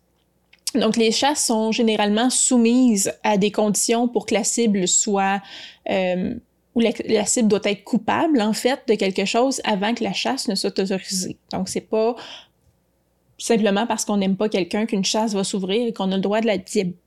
Donc 0.75 0.97
les 0.97 1.13
chasses 1.13 1.45
sont 1.45 1.71
généralement 1.71 2.29
soumises 2.29 3.13
à 3.23 3.37
des 3.37 3.49
conditions 3.49 4.09
pour 4.09 4.25
que 4.25 4.33
la 4.33 4.43
cible 4.43 4.89
soit 4.89 5.41
euh, 5.89 6.35
ou 6.75 6.81
la, 6.81 6.89
la, 7.05 7.25
cible 7.25 7.47
doit 7.47 7.61
être 7.63 7.85
coupable 7.85 8.41
en 8.41 8.51
fait 8.51 8.81
de 8.89 8.95
quelque 8.95 9.23
chose 9.23 9.61
avant 9.63 9.93
que 9.93 10.03
la 10.03 10.11
chasse 10.11 10.49
ne 10.49 10.55
soit 10.55 10.77
autorisée. 10.77 11.37
Donc 11.53 11.69
c'est 11.69 11.79
pas 11.79 12.17
simplement 13.37 13.87
parce 13.87 14.03
qu'on 14.03 14.17
n'aime 14.17 14.35
pas 14.35 14.49
quelqu'un 14.49 14.85
qu'une 14.85 15.05
chasse 15.05 15.33
va 15.33 15.45
s'ouvrir 15.45 15.87
et 15.87 15.93
qu'on 15.93 16.11
a 16.11 16.17
le 16.17 16.21
droit 16.21 16.41
de 16.41 16.47
la 16.47 16.57
diaboliser 16.57 16.99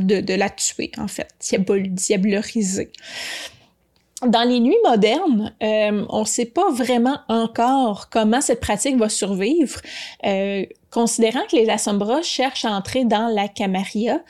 de, 0.00 0.34
la 0.34 0.50
tuer, 0.50 0.90
en 0.98 1.08
fait, 1.08 1.28
diableriser. 1.40 2.90
Dans 4.26 4.42
les 4.42 4.60
nuits 4.60 4.76
modernes, 4.84 5.54
euh, 5.62 6.04
on 6.10 6.20
ne 6.20 6.26
sait 6.26 6.44
pas 6.44 6.70
vraiment 6.70 7.20
encore 7.28 8.10
comment 8.10 8.42
cette 8.42 8.60
pratique 8.60 8.98
va 8.98 9.08
survivre, 9.08 9.80
euh, 10.26 10.66
considérant 10.90 11.40
que 11.50 11.56
les 11.56 11.70
Assombras 11.70 12.22
cherchent 12.22 12.66
à 12.66 12.72
entrer 12.72 13.06
dans 13.06 13.28
la 13.28 13.48
Camarilla, 13.48 14.22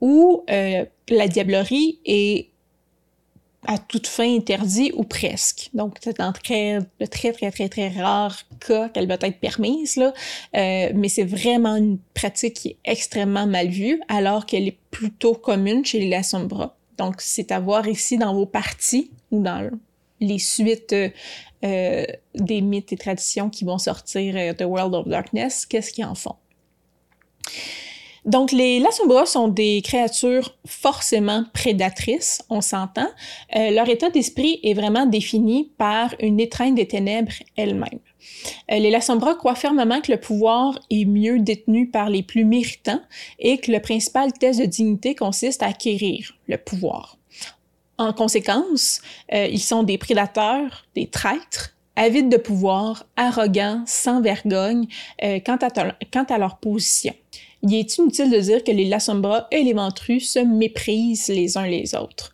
où 0.00 0.42
euh, 0.50 0.84
la 1.08 1.28
diablerie 1.28 2.00
est 2.04 2.48
à 3.66 3.78
toute 3.78 4.06
fin 4.06 4.36
interdit 4.36 4.92
ou 4.94 5.04
presque. 5.04 5.70
Donc, 5.74 5.96
c'est 6.02 6.20
un 6.20 6.32
très, 6.32 6.78
très, 7.10 7.32
très, 7.32 7.50
très, 7.50 7.68
très 7.68 7.88
rare 7.88 8.38
cas 8.66 8.88
qu'elle 8.88 9.06
va 9.06 9.14
être 9.14 9.40
permise, 9.40 9.96
là. 9.96 10.12
Euh, 10.56 10.90
mais 10.94 11.08
c'est 11.08 11.24
vraiment 11.24 11.76
une 11.76 11.98
pratique 12.14 12.54
qui 12.54 12.68
est 12.68 12.78
extrêmement 12.84 13.46
mal 13.46 13.68
vue, 13.68 14.00
alors 14.08 14.46
qu'elle 14.46 14.68
est 14.68 14.78
plutôt 14.90 15.34
commune 15.34 15.84
chez 15.84 16.00
les 16.00 16.08
Lasombra. 16.08 16.76
Donc, 16.98 17.16
c'est 17.18 17.52
à 17.52 17.60
voir 17.60 17.86
ici 17.88 18.16
dans 18.16 18.34
vos 18.34 18.46
parties 18.46 19.10
ou 19.30 19.42
dans 19.42 19.70
les 20.20 20.38
suites 20.38 20.94
euh, 21.64 22.04
des 22.34 22.60
mythes 22.60 22.92
et 22.92 22.96
traditions 22.96 23.50
qui 23.50 23.64
vont 23.64 23.78
sortir 23.78 24.34
de 24.34 24.52
The 24.52 24.62
World 24.62 24.94
of 24.94 25.08
Darkness, 25.08 25.66
qu'est-ce 25.66 25.92
qu'ils 25.92 26.04
en 26.04 26.14
font? 26.14 26.36
Donc, 28.26 28.50
les 28.50 28.80
Lasombra 28.80 29.24
sont 29.24 29.46
des 29.46 29.80
créatures 29.82 30.56
forcément 30.66 31.44
prédatrices, 31.54 32.42
on 32.50 32.60
s'entend. 32.60 33.06
Euh, 33.54 33.70
leur 33.70 33.88
état 33.88 34.10
d'esprit 34.10 34.58
est 34.64 34.74
vraiment 34.74 35.06
défini 35.06 35.70
par 35.78 36.12
une 36.18 36.40
étreinte 36.40 36.74
des 36.74 36.88
ténèbres 36.88 37.32
elle-même. 37.56 38.00
Euh, 38.72 38.78
les 38.78 38.90
Lasombra 38.90 39.36
croient 39.36 39.54
fermement 39.54 40.00
que 40.00 40.10
le 40.10 40.18
pouvoir 40.18 40.76
est 40.90 41.04
mieux 41.04 41.38
détenu 41.38 41.88
par 41.88 42.10
les 42.10 42.24
plus 42.24 42.44
méritants 42.44 43.00
et 43.38 43.58
que 43.58 43.70
le 43.70 43.78
principal 43.78 44.32
test 44.32 44.58
de 44.58 44.66
dignité 44.66 45.14
consiste 45.14 45.62
à 45.62 45.66
acquérir 45.66 46.34
le 46.48 46.58
pouvoir. 46.58 47.18
En 47.96 48.12
conséquence, 48.12 49.02
euh, 49.32 49.46
ils 49.46 49.62
sont 49.62 49.84
des 49.84 49.98
prédateurs, 49.98 50.84
des 50.96 51.06
traîtres, 51.06 51.76
avides 51.94 52.28
de 52.28 52.38
pouvoir, 52.38 53.06
arrogants, 53.16 53.84
sans 53.86 54.20
vergogne 54.20 54.86
quant, 55.22 55.56
à 55.62 55.70
quant 56.12 56.24
à 56.24 56.38
leur 56.38 56.58
position 56.58 57.14
il 57.70 57.80
est 57.80 57.98
inutile 57.98 58.30
de 58.30 58.38
dire 58.38 58.64
que 58.64 58.72
les 58.72 58.84
Lasombra 58.84 59.48
et 59.50 59.62
les 59.62 59.72
Ventrus 59.72 60.30
se 60.30 60.38
méprisent 60.38 61.28
les 61.28 61.56
uns 61.56 61.66
les 61.66 61.94
autres? 61.94 62.32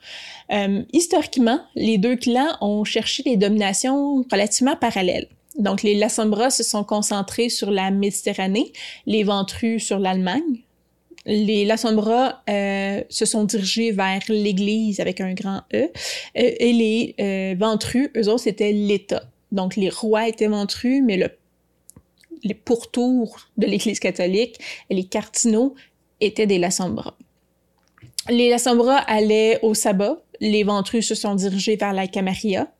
Euh, 0.52 0.82
historiquement, 0.92 1.60
les 1.74 1.98
deux 1.98 2.16
clans 2.16 2.56
ont 2.60 2.84
cherché 2.84 3.22
des 3.22 3.36
dominations 3.36 4.24
relativement 4.30 4.76
parallèles. 4.76 5.28
Donc, 5.58 5.82
les 5.82 5.94
Lasombra 5.94 6.50
se 6.50 6.62
sont 6.62 6.84
concentrés 6.84 7.48
sur 7.48 7.70
la 7.70 7.90
Méditerranée, 7.90 8.72
les 9.06 9.22
Ventrus 9.22 9.84
sur 9.84 9.98
l'Allemagne. 9.98 10.64
Les 11.26 11.64
Lasombra 11.64 12.42
euh, 12.48 13.02
se 13.08 13.24
sont 13.26 13.44
dirigés 13.44 13.92
vers 13.92 14.22
l'Église 14.28 14.98
avec 14.98 15.20
un 15.20 15.34
grand 15.34 15.60
E, 15.72 15.84
euh, 15.84 15.88
et 16.34 16.72
les 16.72 17.14
euh, 17.20 17.54
Ventrus, 17.58 18.10
eux 18.16 18.28
autres, 18.28 18.44
c'était 18.44 18.72
l'État. 18.72 19.22
Donc, 19.52 19.76
les 19.76 19.90
rois 19.90 20.26
étaient 20.26 20.48
Ventrus, 20.48 21.02
mais 21.04 21.16
le 21.16 21.28
les 22.44 22.54
pourtours 22.54 23.38
de 23.56 23.66
l'Église 23.66 24.00
catholique 24.00 24.58
les 24.90 25.04
cardinaux 25.04 25.74
étaient 26.20 26.46
des 26.46 26.58
Lassombra. 26.58 27.16
Les 28.28 28.50
Lassombra 28.50 28.96
allaient 28.96 29.58
au 29.62 29.74
sabbat, 29.74 30.22
les 30.40 30.62
Ventrus 30.62 31.06
se 31.06 31.14
sont 31.14 31.34
dirigés 31.34 31.76
vers 31.76 31.92
la 31.92 32.06
Camarilla. 32.06 32.72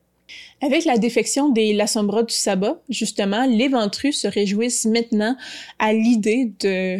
Avec 0.61 0.85
la 0.85 0.99
défection 0.99 1.49
des 1.49 1.73
Lassombra 1.73 2.23
du 2.23 2.35
sabbat, 2.35 2.81
justement, 2.89 3.47
les 3.47 3.69
Ventrus 3.69 4.21
se 4.21 4.29
réjouissent 4.29 4.85
maintenant 4.85 5.37
à 5.79 5.93
l'idée 5.93 6.53
de 6.61 6.99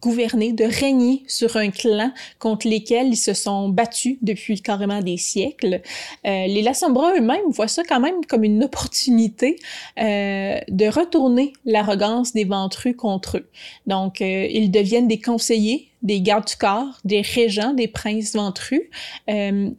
gouverner, 0.00 0.52
de 0.52 0.64
régner 0.64 1.22
sur 1.26 1.56
un 1.56 1.70
clan 1.70 2.12
contre 2.38 2.68
lesquels 2.68 3.08
ils 3.08 3.16
se 3.16 3.34
sont 3.34 3.68
battus 3.68 4.16
depuis 4.22 4.60
carrément 4.60 5.00
des 5.00 5.16
siècles. 5.16 5.82
Euh, 6.26 6.46
les 6.46 6.62
Lassombra 6.62 7.14
eux-mêmes 7.16 7.48
voient 7.48 7.68
ça 7.68 7.82
quand 7.86 8.00
même 8.00 8.24
comme 8.26 8.44
une 8.44 8.64
opportunité 8.64 9.56
euh, 9.98 10.58
de 10.68 10.86
retourner 10.86 11.52
l'arrogance 11.64 12.32
des 12.32 12.44
ventrus 12.44 12.96
contre 12.96 13.38
eux. 13.38 13.48
Donc, 13.86 14.20
euh, 14.20 14.46
ils 14.50 14.70
deviennent 14.70 15.08
des 15.08 15.20
conseillers, 15.20 15.88
des 16.02 16.20
gardes 16.20 16.46
du 16.46 16.56
corps, 16.56 16.98
des 17.04 17.20
régents, 17.20 17.74
des 17.74 17.88
princes 17.88 18.34
ventrus. 18.34 18.82
Euh, 19.28 19.70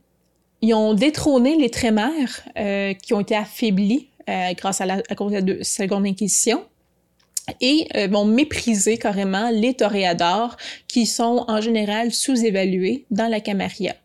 ils 0.61 0.73
ont 0.75 0.93
détrôné 0.93 1.57
les 1.57 1.69
trémères 1.69 2.43
euh, 2.57 2.93
qui 2.93 3.13
ont 3.13 3.21
été 3.21 3.35
affaiblis 3.35 4.07
grâce 4.55 4.79
à, 4.79 4.85
la, 4.85 5.01
à 5.09 5.15
cause 5.15 5.33
de 5.33 5.53
la 5.53 5.63
Seconde 5.63 6.05
Inquisition 6.05 6.63
et 7.59 7.87
euh, 7.95 8.07
vont 8.07 8.25
mépriser 8.25 8.97
carrément 8.97 9.49
les 9.49 9.73
toréadors 9.73 10.57
qui 10.87 11.05
sont 11.05 11.45
en 11.47 11.61
général 11.61 12.13
sous-évalués 12.13 13.05
dans 13.11 13.27
la 13.27 13.39
Camarilla. 13.39 13.95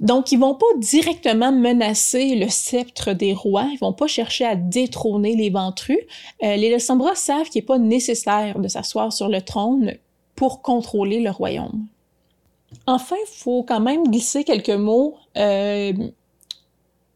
Donc, 0.00 0.32
ils 0.32 0.38
vont 0.38 0.56
pas 0.56 0.66
directement 0.78 1.52
menacer 1.52 2.34
le 2.34 2.48
sceptre 2.48 3.12
des 3.12 3.34
rois, 3.34 3.68
ils 3.72 3.78
vont 3.78 3.92
pas 3.92 4.08
chercher 4.08 4.44
à 4.44 4.56
détrôner 4.56 5.36
les 5.36 5.48
ventrus. 5.48 6.00
Euh, 6.42 6.56
les 6.56 6.70
Lasombra 6.70 7.14
savent 7.14 7.48
qu'il 7.48 7.62
n'est 7.62 7.66
pas 7.66 7.78
nécessaire 7.78 8.58
de 8.58 8.66
s'asseoir 8.66 9.12
sur 9.12 9.28
le 9.28 9.40
trône 9.42 9.94
pour 10.34 10.60
contrôler 10.60 11.20
le 11.20 11.30
royaume. 11.30 11.86
Enfin, 12.86 13.14
il 13.22 13.30
faut 13.30 13.62
quand 13.62 13.78
même 13.78 14.08
glisser 14.08 14.42
quelques 14.42 14.70
mots 14.70 15.16
euh, 15.36 15.92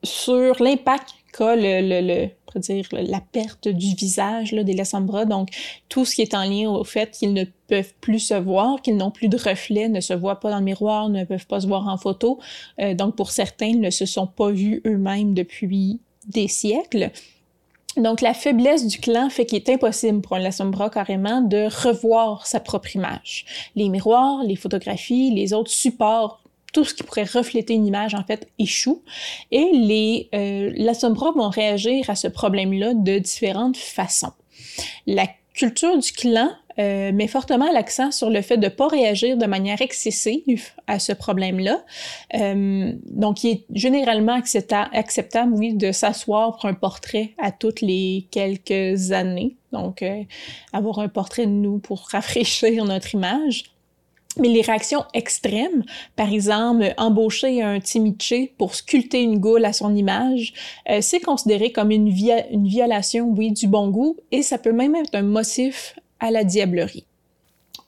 sur 0.04 0.62
l'impact 0.62 1.10
qu'a 1.32 1.56
le, 1.56 2.28
dire, 2.58 2.86
la 2.92 3.20
perte 3.20 3.68
du 3.68 3.94
visage 3.94 4.52
des 4.52 4.72
Lassambra, 4.72 5.24
donc 5.24 5.48
tout 5.88 6.04
ce 6.04 6.14
qui 6.14 6.22
est 6.22 6.34
en 6.34 6.44
lien 6.44 6.70
au 6.70 6.84
fait 6.84 7.10
qu'ils 7.10 7.32
ne 7.32 7.44
peuvent 7.68 7.94
plus 8.00 8.20
se 8.20 8.34
voir, 8.34 8.82
qu'ils 8.82 8.96
n'ont 8.96 9.10
plus 9.10 9.28
de 9.28 9.36
reflets, 9.36 9.88
ne 9.88 10.00
se 10.00 10.14
voient 10.14 10.40
pas 10.40 10.50
dans 10.50 10.58
le 10.58 10.64
miroir, 10.64 11.08
ne 11.08 11.24
peuvent 11.24 11.46
pas 11.46 11.60
se 11.60 11.66
voir 11.66 11.88
en 11.88 11.96
photo. 11.96 12.38
Euh, 12.80 12.94
donc 12.94 13.16
pour 13.16 13.30
certains, 13.30 13.66
ils 13.66 13.80
ne 13.80 13.90
se 13.90 14.06
sont 14.06 14.26
pas 14.26 14.50
vus 14.50 14.82
eux-mêmes 14.86 15.34
depuis 15.34 16.00
des 16.26 16.48
siècles. 16.48 17.10
Donc, 17.96 18.20
la 18.20 18.34
faiblesse 18.34 18.86
du 18.86 18.98
clan 18.98 19.30
fait 19.30 19.46
qu'il 19.46 19.56
est 19.56 19.70
impossible 19.70 20.20
pour 20.20 20.36
un 20.36 20.38
Lassombra 20.38 20.90
carrément 20.90 21.40
de 21.40 21.66
revoir 21.82 22.46
sa 22.46 22.60
propre 22.60 22.94
image. 22.94 23.46
Les 23.74 23.88
miroirs, 23.88 24.42
les 24.44 24.56
photographies, 24.56 25.30
les 25.30 25.54
autres 25.54 25.70
supports, 25.70 26.42
tout 26.76 26.84
ce 26.84 26.92
qui 26.92 27.04
pourrait 27.04 27.24
refléter 27.24 27.72
une 27.72 27.86
image, 27.86 28.14
en 28.14 28.22
fait, 28.22 28.48
échoue. 28.58 29.02
Et 29.50 29.70
les 29.72 30.28
euh, 30.34 30.70
Lassombra 30.76 31.32
vont 31.32 31.48
réagir 31.48 32.10
à 32.10 32.14
ce 32.14 32.28
problème-là 32.28 32.92
de 32.92 33.18
différentes 33.18 33.78
façons. 33.78 34.32
La 35.06 35.26
culture 35.54 35.96
du 35.96 36.12
clan 36.12 36.50
euh, 36.78 37.12
met 37.12 37.28
fortement 37.28 37.72
l'accent 37.72 38.10
sur 38.10 38.28
le 38.28 38.42
fait 38.42 38.58
de 38.58 38.66
ne 38.66 38.68
pas 38.68 38.88
réagir 38.88 39.38
de 39.38 39.46
manière 39.46 39.80
excessive 39.80 40.64
à 40.86 40.98
ce 40.98 41.14
problème-là. 41.14 41.82
Euh, 42.34 42.92
donc, 43.06 43.42
il 43.42 43.52
est 43.52 43.64
généralement 43.72 44.34
acceptable, 44.34 45.54
oui, 45.54 45.72
de 45.72 45.92
s'asseoir 45.92 46.56
pour 46.56 46.66
un 46.66 46.74
portrait 46.74 47.32
à 47.38 47.52
toutes 47.52 47.80
les 47.80 48.26
quelques 48.30 49.12
années. 49.12 49.56
Donc, 49.72 50.02
euh, 50.02 50.24
avoir 50.74 50.98
un 50.98 51.08
portrait 51.08 51.46
de 51.46 51.52
nous 51.52 51.78
pour 51.78 52.06
rafraîchir 52.10 52.84
notre 52.84 53.14
image. 53.14 53.64
Mais 54.38 54.48
les 54.48 54.60
réactions 54.60 55.04
extrêmes, 55.14 55.82
par 56.14 56.30
exemple, 56.30 56.92
embaucher 56.98 57.62
un 57.62 57.80
timiché 57.80 58.52
pour 58.58 58.74
sculpter 58.74 59.22
une 59.22 59.38
goule 59.38 59.64
à 59.64 59.72
son 59.72 59.94
image, 59.94 60.52
euh, 60.90 60.98
c'est 61.00 61.20
considéré 61.20 61.72
comme 61.72 61.90
une, 61.90 62.08
une 62.50 62.66
violation, 62.66 63.32
oui, 63.36 63.52
du 63.52 63.66
bon 63.66 63.88
goût, 63.88 64.16
et 64.32 64.42
ça 64.42 64.58
peut 64.58 64.72
même 64.72 64.94
être 64.94 65.14
un 65.14 65.22
motif 65.22 65.96
à 66.20 66.30
la 66.30 66.44
diablerie. 66.44 67.06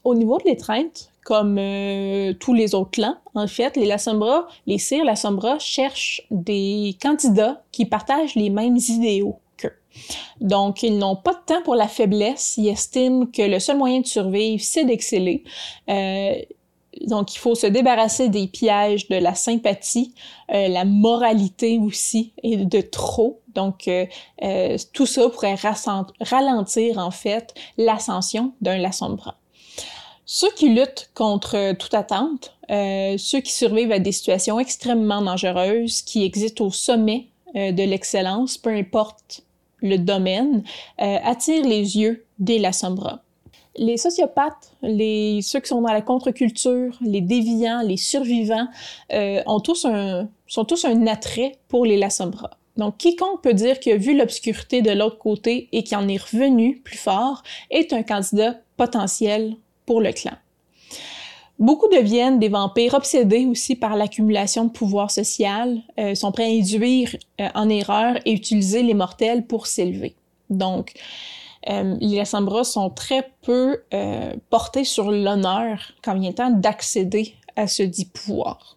Au 0.05 0.15
niveau 0.15 0.39
de 0.39 0.45
l'étreinte, 0.45 1.11
comme 1.29 1.59
euh, 1.59 2.33
tous 2.41 2.55
les 2.55 2.75
autres 2.75 2.93
clans, 2.93 3.19
en 3.35 3.47
fait, 3.47 3.77
les 3.77 3.85
Lassombra, 3.85 4.49
les 4.67 4.79
Sires 4.79 5.05
Lassombra 5.05 5.59
cherchent 5.59 6.23
des 6.31 6.97
candidats 7.03 7.63
qui 7.73 7.85
partagent 7.85 8.35
les 8.35 8.49
mêmes 8.49 8.79
idéaux. 8.79 9.39
Donc, 10.41 10.83
ils 10.83 10.97
n'ont 10.99 11.17
pas 11.17 11.35
de 11.35 11.41
temps 11.47 11.63
pour 11.63 11.75
la 11.75 11.89
faiblesse. 11.89 12.57
Ils 12.57 12.69
estiment 12.69 13.27
que 13.27 13.43
le 13.43 13.59
seul 13.59 13.77
moyen 13.77 14.01
de 14.01 14.07
survivre, 14.07 14.63
c'est 14.63 14.85
d'exceller. 14.85 15.45
Euh, 15.89 16.35
donc, 17.03 17.35
il 17.35 17.39
faut 17.39 17.55
se 17.55 17.67
débarrasser 17.67 18.29
des 18.29 18.49
pièges 18.49 19.09
de 19.09 19.17
la 19.17 19.35
sympathie, 19.35 20.15
euh, 20.53 20.69
la 20.69 20.85
moralité 20.85 21.79
aussi, 21.79 22.33
et 22.43 22.57
de 22.57 22.81
trop. 22.81 23.41
Donc, 23.55 23.89
euh, 23.89 24.77
tout 24.93 25.07
ça 25.07 25.29
pourrait 25.29 25.57
ralentir, 26.21 26.99
en 26.99 27.11
fait, 27.11 27.55
l'ascension 27.77 28.53
d'un 28.61 28.79
Lassombra. 28.79 29.37
Ceux 30.25 30.51
qui 30.53 30.69
luttent 30.69 31.11
contre 31.15 31.73
toute 31.75 31.95
attente, 31.95 32.55
ceux 32.69 33.41
qui 33.41 33.51
survivent 33.51 33.93
à 33.93 33.99
des 33.99 34.13
situations 34.13 34.61
extrêmement 34.61 35.23
dangereuses, 35.23 36.03
qui 36.03 36.23
existent 36.23 36.67
au 36.67 36.71
sommet 36.71 37.29
de 37.55 37.83
l'excellence, 37.83 38.59
peu 38.59 38.69
importe 38.69 39.43
le 39.81 39.97
domaine, 39.97 40.63
attirent 40.99 41.65
les 41.65 41.97
yeux 41.97 42.25
des 42.39 42.59
Lassombra 42.59 43.23
les 43.79 43.97
sociopathes, 43.97 44.73
ceux 44.83 45.61
qui 45.61 45.69
sont 45.69 45.81
dans 45.81 45.93
la 45.93 46.03
contre-culture, 46.03 46.97
les 47.01 47.21
déviants, 47.21 47.81
les 47.83 47.97
survivants, 47.97 48.69
euh, 49.13 49.43
tous 49.65 49.85
un, 49.85 50.29
sont 50.47 50.65
tous 50.65 50.85
un 50.85 51.07
attrait 51.07 51.57
pour 51.69 51.87
les 51.87 51.97
Lassombra. 51.97 52.51
Donc, 52.77 52.99
quiconque 52.99 53.43
peut 53.43 53.55
dire 53.55 53.81
qu'il 53.81 53.93
a 53.93 53.97
vu 53.97 54.17
l'obscurité 54.17 54.83
de 54.83 54.91
l'autre 54.91 55.19
côté 55.19 55.69
et 55.73 55.83
qui 55.83 55.97
en 55.97 56.07
est 56.09 56.23
revenu 56.23 56.81
plus 56.85 56.99
fort 56.99 57.43
est 57.71 57.93
un 57.93 58.03
candidat 58.03 58.55
potentiel 58.77 59.57
pour 59.85 60.01
le 60.01 60.13
clan. 60.13 60.37
Beaucoup 61.59 61.89
deviennent 61.89 62.39
des 62.39 62.49
vampires 62.49 62.95
obsédés 62.95 63.47
aussi 63.47 63.75
par 63.75 63.97
l'accumulation 63.97 64.65
de 64.65 64.71
pouvoir 64.71 65.11
social, 65.11 65.79
euh, 65.99 66.15
sont 66.15 66.31
prêts 66.31 66.45
à 66.45 66.57
induire 66.57 67.17
euh, 67.41 67.49
en 67.55 67.69
erreur 67.69 68.17
et 68.25 68.33
utiliser 68.33 68.83
les 68.83 68.95
mortels 68.95 69.45
pour 69.45 69.67
s'élever. 69.67 70.15
Donc, 70.51 70.95
euh, 71.69 71.97
les 72.01 72.21
Assambras 72.21 72.65
sont 72.65 72.91
très 72.91 73.33
peu 73.43 73.83
euh, 73.93 74.35
portés 74.51 74.85
sur 74.85 75.11
l'honneur 75.11 75.81
quand 76.03 76.15
il 76.15 76.29
est 76.29 76.35
temps 76.35 76.51
d'accéder 76.51 77.35
à 77.57 77.67
ce 77.67 77.83
dit 77.83 78.07
pouvoir. 78.07 78.77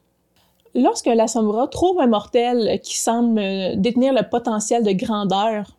Lorsque 0.73 1.05
l'Assambra 1.05 1.67
trouve 1.67 1.99
un 1.99 2.07
mortel 2.07 2.79
qui 2.81 2.97
semble 2.97 3.41
détenir 3.79 4.13
le 4.13 4.27
potentiel 4.27 4.83
de 4.83 4.91
grandeur 4.93 5.77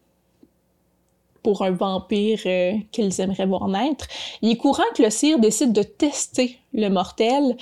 pour 1.43 1.63
un 1.63 1.71
vampire 1.71 2.41
qu'ils 2.91 3.21
aimeraient 3.21 3.47
voir 3.47 3.69
naître, 3.69 4.07
il 4.43 4.51
est 4.51 4.57
courant 4.57 4.83
que 4.95 5.03
le 5.03 5.11
sire 5.11 5.39
décide 5.39 5.73
de 5.73 5.83
tester 5.83 6.59
le 6.73 6.89
mortel 6.89 7.57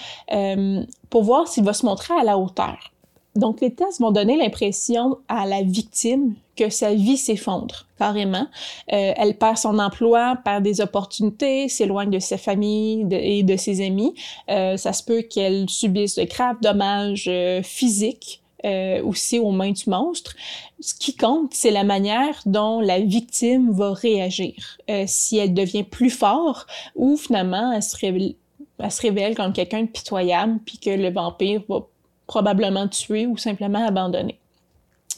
pour 1.08 1.22
voir 1.22 1.48
s'il 1.48 1.64
va 1.64 1.72
se 1.72 1.86
montrer 1.86 2.14
à 2.14 2.24
la 2.24 2.38
hauteur. 2.38 2.92
Donc, 3.36 3.60
les 3.60 3.72
tests 3.72 4.00
vont 4.00 4.10
donner 4.10 4.36
l'impression 4.36 5.18
à 5.28 5.46
la 5.46 5.62
victime 5.62 6.34
que 6.56 6.68
sa 6.68 6.94
vie 6.94 7.16
s'effondre 7.16 7.86
carrément. 7.96 8.46
Euh, 8.92 9.12
elle 9.16 9.36
perd 9.36 9.56
son 9.56 9.78
emploi, 9.78 10.36
perd 10.44 10.64
des 10.64 10.80
opportunités, 10.80 11.68
s'éloigne 11.68 12.10
de 12.10 12.18
sa 12.18 12.38
famille 12.38 13.06
et 13.10 13.42
de 13.42 13.56
ses 13.56 13.86
amis. 13.86 14.14
Euh, 14.50 14.76
ça 14.76 14.92
se 14.92 15.04
peut 15.04 15.22
qu'elle 15.22 15.68
subisse 15.68 16.16
de 16.16 16.24
graves 16.24 16.60
dommages 16.60 17.28
euh, 17.28 17.62
physiques 17.62 18.39
euh, 18.64 19.02
aussi 19.02 19.38
aux 19.38 19.50
mains 19.50 19.72
du 19.72 19.88
monstre. 19.88 20.34
Ce 20.80 20.94
qui 20.94 21.16
compte, 21.16 21.52
c'est 21.54 21.70
la 21.70 21.84
manière 21.84 22.40
dont 22.46 22.80
la 22.80 23.00
victime 23.00 23.70
va 23.72 23.92
réagir. 23.92 24.78
Euh, 24.88 25.04
si 25.06 25.38
elle 25.38 25.54
devient 25.54 25.84
plus 25.84 26.10
fort 26.10 26.66
ou 26.94 27.16
finalement 27.16 27.72
elle 27.72 27.82
se 27.82 27.96
révèle, 27.96 28.34
elle 28.78 28.90
se 28.90 29.02
révèle 29.02 29.34
comme 29.34 29.52
quelqu'un 29.52 29.82
de 29.82 29.88
pitoyable 29.88 30.58
puis 30.64 30.78
que 30.78 30.90
le 30.90 31.10
vampire 31.10 31.62
va 31.68 31.86
probablement 32.26 32.86
tuer 32.88 33.26
ou 33.26 33.36
simplement 33.36 33.84
abandonner. 33.84 34.38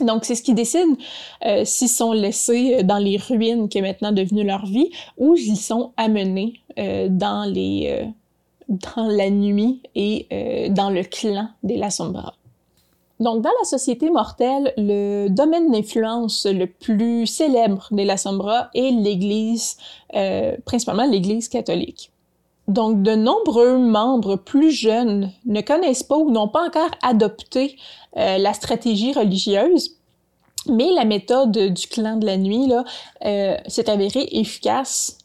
Donc, 0.01 0.25
c'est 0.25 0.35
ce 0.35 0.43
qui 0.43 0.55
décide 0.55 0.97
euh, 1.45 1.65
s'ils 1.65 1.89
sont 1.89 2.13
laissés 2.13 2.83
dans 2.83 2.99
les 2.99 3.19
ruines 3.19 3.69
qui 3.69 3.79
est 3.79 3.83
maintenant 3.83 4.13
devenu 4.13 4.45
leur 4.45 4.67
vie 4.67 4.91
ou 5.19 5.37
s'ils 5.37 5.57
sont 5.57 5.93
amenés 5.97 6.55
euh, 6.79 7.09
dans, 7.11 7.45
les, 7.45 7.89
euh, 7.91 8.07
dans 8.69 9.07
la 9.07 9.31
nuit 9.31 9.83
et 9.95 10.27
dans 10.71 10.91
le 10.91 11.03
clan 11.03 11.49
des 11.63 11.77
La 11.77 11.91
Sombra. 11.91 12.35
Donc, 13.23 13.43
dans 13.43 13.51
la 13.61 13.65
société 13.65 14.11
mortelle, 14.11 14.75
le 14.77 15.29
domaine 15.29 15.71
d'influence 15.71 16.45
le 16.45 16.67
plus 16.67 17.27
célèbre 17.27 17.89
des 17.93 18.05
La 18.05 18.17
Sombra 18.17 18.69
est 18.75 18.91
l'Église, 18.91 19.77
principalement 20.65 21.07
l'Église 21.07 21.49
catholique. 21.49 22.13
Donc, 22.69 23.03
de 23.03 23.15
nombreux 23.15 23.79
membres 23.79 24.37
plus 24.37 24.71
jeunes 24.71 25.33
ne 25.47 25.61
connaissent 25.61 26.05
pas 26.05 26.17
ou 26.17 26.31
n'ont 26.31 26.49
pas 26.49 26.67
encore 26.67 26.91
adopté 27.03 27.77
euh, 28.17 28.39
la 28.39 28.55
stratégie 28.55 29.13
religieuse, 29.13 29.97
mais 30.69 30.91
la 30.95 31.05
méthode 31.05 31.53
du 31.53 31.87
clan 31.89 32.17
de 32.17 32.27
la 32.27 32.37
nuit 32.37 32.73
euh, 33.25 33.57
s'est 33.67 33.91
avérée 33.91 34.29
efficace 34.31 35.19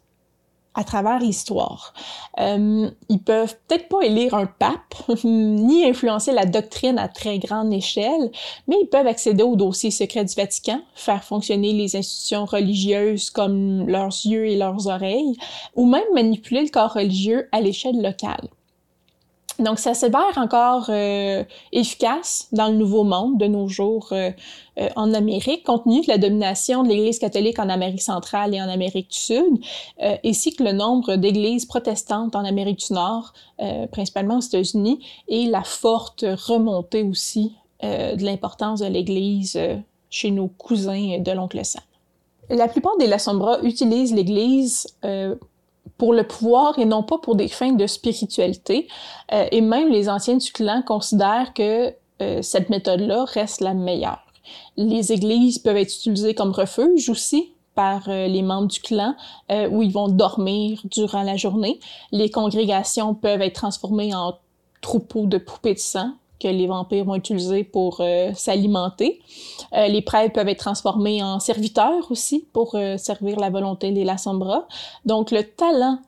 à 0.77 0.83
travers 0.83 1.19
l'histoire. 1.19 1.93
Euh, 2.39 2.89
ils 3.09 3.21
peuvent 3.21 3.55
peut-être 3.67 3.89
pas 3.89 4.03
élire 4.03 4.35
un 4.35 4.45
pape, 4.45 4.95
ni 5.23 5.83
influencer 5.83 6.31
la 6.31 6.45
doctrine 6.45 6.99
à 6.99 7.07
très 7.07 7.39
grande 7.39 7.73
échelle, 7.73 8.31
mais 8.67 8.77
ils 8.81 8.87
peuvent 8.87 9.07
accéder 9.07 9.43
aux 9.43 9.55
dossiers 9.55 9.91
secrets 9.91 10.23
du 10.23 10.35
Vatican, 10.35 10.79
faire 10.93 11.23
fonctionner 11.23 11.73
les 11.73 11.95
institutions 11.95 12.45
religieuses 12.45 13.31
comme 13.31 13.87
leurs 13.87 14.13
yeux 14.23 14.45
et 14.45 14.55
leurs 14.55 14.87
oreilles, 14.87 15.35
ou 15.75 15.87
même 15.87 16.03
manipuler 16.13 16.61
le 16.61 16.69
corps 16.69 16.93
religieux 16.93 17.49
à 17.51 17.59
l'échelle 17.59 17.99
locale. 18.01 18.47
Donc, 19.59 19.79
ça 19.79 19.93
s'avère 19.93 20.37
encore 20.37 20.85
euh, 20.89 21.43
efficace 21.71 22.47
dans 22.51 22.67
le 22.67 22.75
Nouveau 22.75 23.03
Monde 23.03 23.39
de 23.39 23.47
nos 23.47 23.67
jours 23.67 24.09
euh, 24.11 24.29
euh, 24.79 24.89
en 24.95 25.13
Amérique, 25.13 25.63
compte 25.63 25.85
tenu 25.85 26.01
de 26.01 26.07
la 26.07 26.19
domination 26.19 26.83
de 26.83 26.89
l'Église 26.89 27.17
catholique 27.17 27.57
en 27.57 27.69
Amérique 27.69 28.01
centrale 28.01 28.53
et 28.53 28.61
en 28.61 28.69
Amérique 28.69 29.09
du 29.09 29.17
Sud, 29.17 29.59
ainsi 30.23 30.55
que 30.55 30.63
le 30.63 30.73
nombre 30.73 31.15
d'églises 31.15 31.65
protestantes 31.65 32.35
en 32.35 32.45
Amérique 32.45 32.87
du 32.87 32.93
Nord, 32.93 33.33
principalement 33.91 34.37
aux 34.37 34.41
États-Unis, 34.41 34.99
et 35.27 35.47
la 35.47 35.63
forte 35.63 36.23
remontée 36.47 37.01
aussi 37.01 37.55
de 37.81 38.23
l'importance 38.23 38.81
de 38.81 38.87
l'Église 38.87 39.59
chez 40.09 40.31
nos 40.31 40.47
cousins 40.47 41.19
de 41.19 41.31
l'oncle 41.31 41.63
Sam. 41.65 41.81
La 42.49 42.67
plupart 42.67 42.97
des 42.97 43.17
Sombra 43.17 43.59
utilisent 43.63 44.13
l'Église 44.13 44.87
pour 45.97 46.13
le 46.13 46.23
pouvoir 46.23 46.77
et 46.79 46.85
non 46.85 47.03
pas 47.03 47.17
pour 47.17 47.35
des 47.35 47.47
fins 47.47 47.73
de 47.73 47.87
spiritualité. 47.87 48.87
Euh, 49.33 49.45
et 49.51 49.61
même 49.61 49.89
les 49.89 50.09
anciens 50.09 50.37
du 50.37 50.51
clan 50.51 50.81
considèrent 50.85 51.53
que 51.53 51.93
euh, 52.21 52.41
cette 52.41 52.69
méthode-là 52.69 53.25
reste 53.25 53.61
la 53.61 53.73
meilleure. 53.73 54.25
Les 54.75 55.11
églises 55.11 55.59
peuvent 55.59 55.77
être 55.77 55.93
utilisées 55.93 56.33
comme 56.33 56.51
refuge 56.51 57.09
aussi 57.09 57.53
par 57.75 58.09
les 58.09 58.41
membres 58.41 58.69
du 58.69 58.79
clan 58.79 59.13
où 59.69 59.83
ils 59.83 59.91
vont 59.91 60.07
dormir 60.07 60.81
durant 60.85 61.21
la 61.21 61.35
journée. 61.35 61.79
Les 62.11 62.31
congrégations 62.31 63.13
peuvent 63.13 63.41
être 63.41 63.53
transformées 63.53 64.15
en 64.15 64.33
troupeaux 64.81 65.27
de 65.27 65.37
poupées 65.37 65.75
de 65.75 65.79
sang 65.79 66.13
que 66.39 66.47
les 66.47 66.67
vampires 66.67 67.05
vont 67.05 67.15
utiliser 67.15 67.63
pour 67.63 68.01
s'alimenter. 68.35 69.19
les 69.73 70.01
prêtres 70.01 70.33
peuvent 70.33 70.47
être 70.47 70.59
transformés 70.59 71.23
en 71.23 71.39
serviteurs 71.39 72.11
aussi 72.11 72.45
pour 72.53 72.75
servir 72.97 73.39
la 73.39 73.49
volonté 73.49 73.91
des 73.91 74.03
Lasombra. 74.03 74.67
Donc 75.05 75.31
le 75.31 75.43
talent 75.43 75.99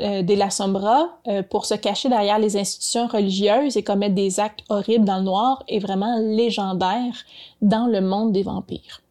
euh, 0.00 0.22
des 0.22 0.36
La 0.36 0.48
Sombra 0.48 1.18
euh, 1.26 1.42
pour 1.42 1.66
se 1.66 1.74
cacher 1.74 2.08
derrière 2.08 2.38
les 2.38 2.56
institutions 2.56 3.06
religieuses 3.06 3.76
et 3.76 3.82
commettre 3.82 4.14
des 4.14 4.40
actes 4.40 4.60
horribles 4.70 5.04
dans 5.04 5.18
le 5.18 5.24
noir 5.24 5.62
est 5.68 5.78
vraiment 5.78 6.16
légendaire 6.18 7.12
dans 7.60 7.86
le 7.86 8.00
monde 8.00 8.32
des 8.32 8.42
vampires. 8.42 9.02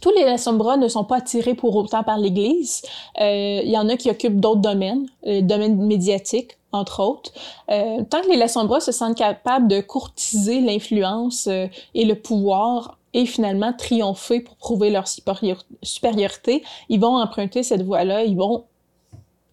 Tous 0.00 0.10
les 0.10 0.38
Sombra 0.38 0.76
ne 0.76 0.88
sont 0.88 1.04
pas 1.04 1.16
attirés 1.16 1.54
pour 1.54 1.74
autant 1.76 2.02
par 2.02 2.18
l'Église. 2.18 2.82
Euh, 3.20 3.60
il 3.64 3.70
y 3.70 3.78
en 3.78 3.88
a 3.88 3.96
qui 3.96 4.10
occupent 4.10 4.40
d'autres 4.40 4.60
domaines, 4.60 5.08
le 5.24 5.40
domaine 5.40 5.76
médiatique, 5.76 6.58
entre 6.72 7.02
autres. 7.02 7.32
tant 7.68 8.20
que 8.20 8.30
les 8.30 8.48
Sombra 8.48 8.80
se 8.80 8.92
sentent 8.92 9.16
capables 9.16 9.68
de 9.68 9.80
courtiser 9.80 10.60
l'influence 10.60 11.46
et 11.46 12.04
le 12.04 12.14
pouvoir 12.14 12.98
et 13.14 13.26
finalement 13.26 13.72
triompher 13.72 14.40
pour 14.40 14.56
prouver 14.56 14.90
leur 14.90 15.06
supériorité, 15.08 16.62
ils 16.88 17.00
vont 17.00 17.16
emprunter 17.16 17.62
cette 17.62 17.82
voie-là, 17.82 18.24
ils 18.24 18.36
vont 18.36 18.64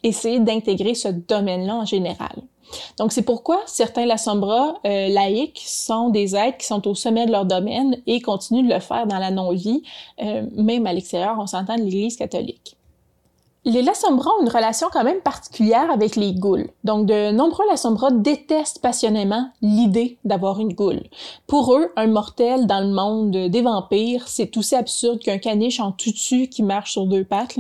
essayer 0.03 0.39
d'intégrer 0.39 0.93
ce 0.93 1.08
domaine-là 1.08 1.75
en 1.75 1.86
général. 1.86 2.36
Donc, 2.97 3.11
c'est 3.11 3.21
pourquoi 3.21 3.61
certains 3.65 4.05
Lassombra 4.05 4.75
euh, 4.85 5.07
laïcs 5.09 5.61
sont 5.65 6.09
des 6.09 6.35
êtres 6.35 6.57
qui 6.57 6.65
sont 6.65 6.88
au 6.88 6.95
sommet 6.95 7.25
de 7.25 7.31
leur 7.31 7.45
domaine 7.45 7.97
et 8.07 8.21
continuent 8.21 8.67
de 8.67 8.73
le 8.73 8.79
faire 8.79 9.07
dans 9.07 9.19
la 9.19 9.31
non-vie, 9.31 9.83
euh, 10.21 10.45
même 10.53 10.85
à 10.88 10.93
l'extérieur, 10.93 11.35
on 11.39 11.47
s'entend 11.47 11.75
de 11.75 11.81
l'Église 11.81 12.17
catholique. 12.17 12.74
Les 13.67 13.82
Lassombra 13.82 14.30
ont 14.38 14.43
une 14.43 14.49
relation 14.49 14.89
quand 14.93 15.04
même 15.04 15.21
particulière 15.21 15.89
avec 15.89 16.15
les 16.15 16.34
ghouls. 16.34 16.69
Donc, 16.84 17.08
de 17.08 17.32
nombreux 17.32 17.65
Lassombra 17.67 18.12
détestent 18.12 18.80
passionnément 18.80 19.49
l'idée 19.63 20.19
d'avoir 20.23 20.60
une 20.60 20.71
goule. 20.73 21.01
Pour 21.47 21.73
eux, 21.73 21.91
un 21.95 22.06
mortel 22.06 22.67
dans 22.67 22.82
le 22.82 22.93
monde 22.93 23.32
des 23.32 23.62
vampires, 23.63 24.28
c'est 24.28 24.56
aussi 24.56 24.75
absurde 24.75 25.17
qu'un 25.17 25.39
caniche 25.39 25.80
en 25.80 25.91
tutu 25.91 26.47
qui 26.47 26.62
marche 26.62 26.91
sur 26.91 27.08
deux 27.08 27.23
pattes. 27.23 27.58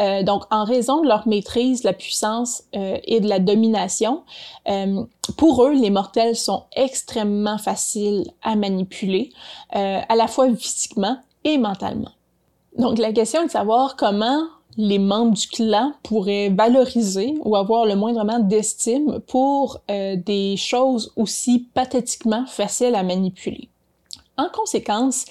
Euh, 0.00 0.24
donc, 0.24 0.42
en 0.50 0.64
raison 0.64 1.02
de 1.02 1.06
leur 1.06 1.28
maîtrise, 1.28 1.82
de 1.82 1.86
la 1.86 1.92
puissance 1.92 2.64
euh, 2.74 2.98
et 3.04 3.20
de 3.20 3.28
la 3.28 3.38
domination, 3.38 4.24
euh, 4.68 5.04
pour 5.36 5.62
eux, 5.62 5.72
les 5.72 5.90
mortels 5.90 6.34
sont 6.34 6.64
extrêmement 6.74 7.58
faciles 7.58 8.24
à 8.42 8.56
manipuler, 8.56 9.30
euh, 9.76 10.00
à 10.08 10.16
la 10.16 10.26
fois 10.26 10.52
physiquement 10.56 11.18
et 11.44 11.56
mentalement. 11.56 12.10
Donc, 12.78 12.98
la 12.98 13.12
question 13.12 13.42
est 13.42 13.46
de 13.46 13.50
savoir 13.50 13.94
comment 13.94 14.42
les 14.76 14.98
membres 14.98 15.34
du 15.34 15.46
clan 15.48 15.92
pourraient 16.02 16.50
valoriser 16.50 17.34
ou 17.44 17.56
avoir 17.56 17.86
le 17.86 17.96
moindrement 17.96 18.38
d'estime 18.38 19.20
pour 19.26 19.80
euh, 19.90 20.16
des 20.16 20.56
choses 20.56 21.12
aussi 21.16 21.68
pathétiquement 21.72 22.46
faciles 22.46 22.94
à 22.94 23.02
manipuler. 23.02 23.68
En 24.36 24.48
conséquence, 24.48 25.24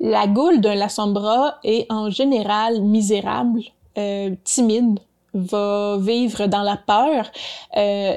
la 0.00 0.26
goule 0.26 0.60
d'un 0.60 0.74
Lassombra 0.74 1.58
est 1.64 1.90
en 1.90 2.10
général 2.10 2.82
misérable, 2.82 3.62
euh, 3.98 4.34
timide, 4.44 5.00
va 5.34 5.98
vivre 5.98 6.46
dans 6.46 6.62
la 6.62 6.76
peur, 6.76 7.30
euh, 7.76 8.16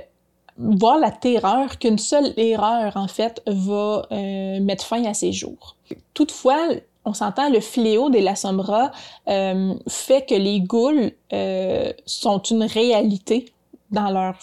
voire 0.57 0.97
la 0.97 1.11
terreur 1.11 1.79
qu'une 1.79 1.97
seule 1.97 2.33
erreur, 2.37 2.95
en 2.95 3.07
fait, 3.07 3.41
va 3.47 4.05
euh, 4.11 4.59
mettre 4.59 4.85
fin 4.85 5.03
à 5.05 5.13
ses 5.13 5.31
jours. 5.31 5.75
Toutefois, 6.13 6.69
on 7.05 7.13
s'entend, 7.13 7.49
le 7.49 7.59
fléau 7.59 8.09
des 8.09 8.21
Lassombra 8.21 8.91
euh, 9.27 9.73
fait 9.87 10.25
que 10.25 10.35
les 10.35 10.61
ghouls 10.61 11.11
euh, 11.33 11.91
sont 12.05 12.39
une 12.39 12.63
réalité 12.63 13.45
dans 13.91 14.09
leur 14.11 14.35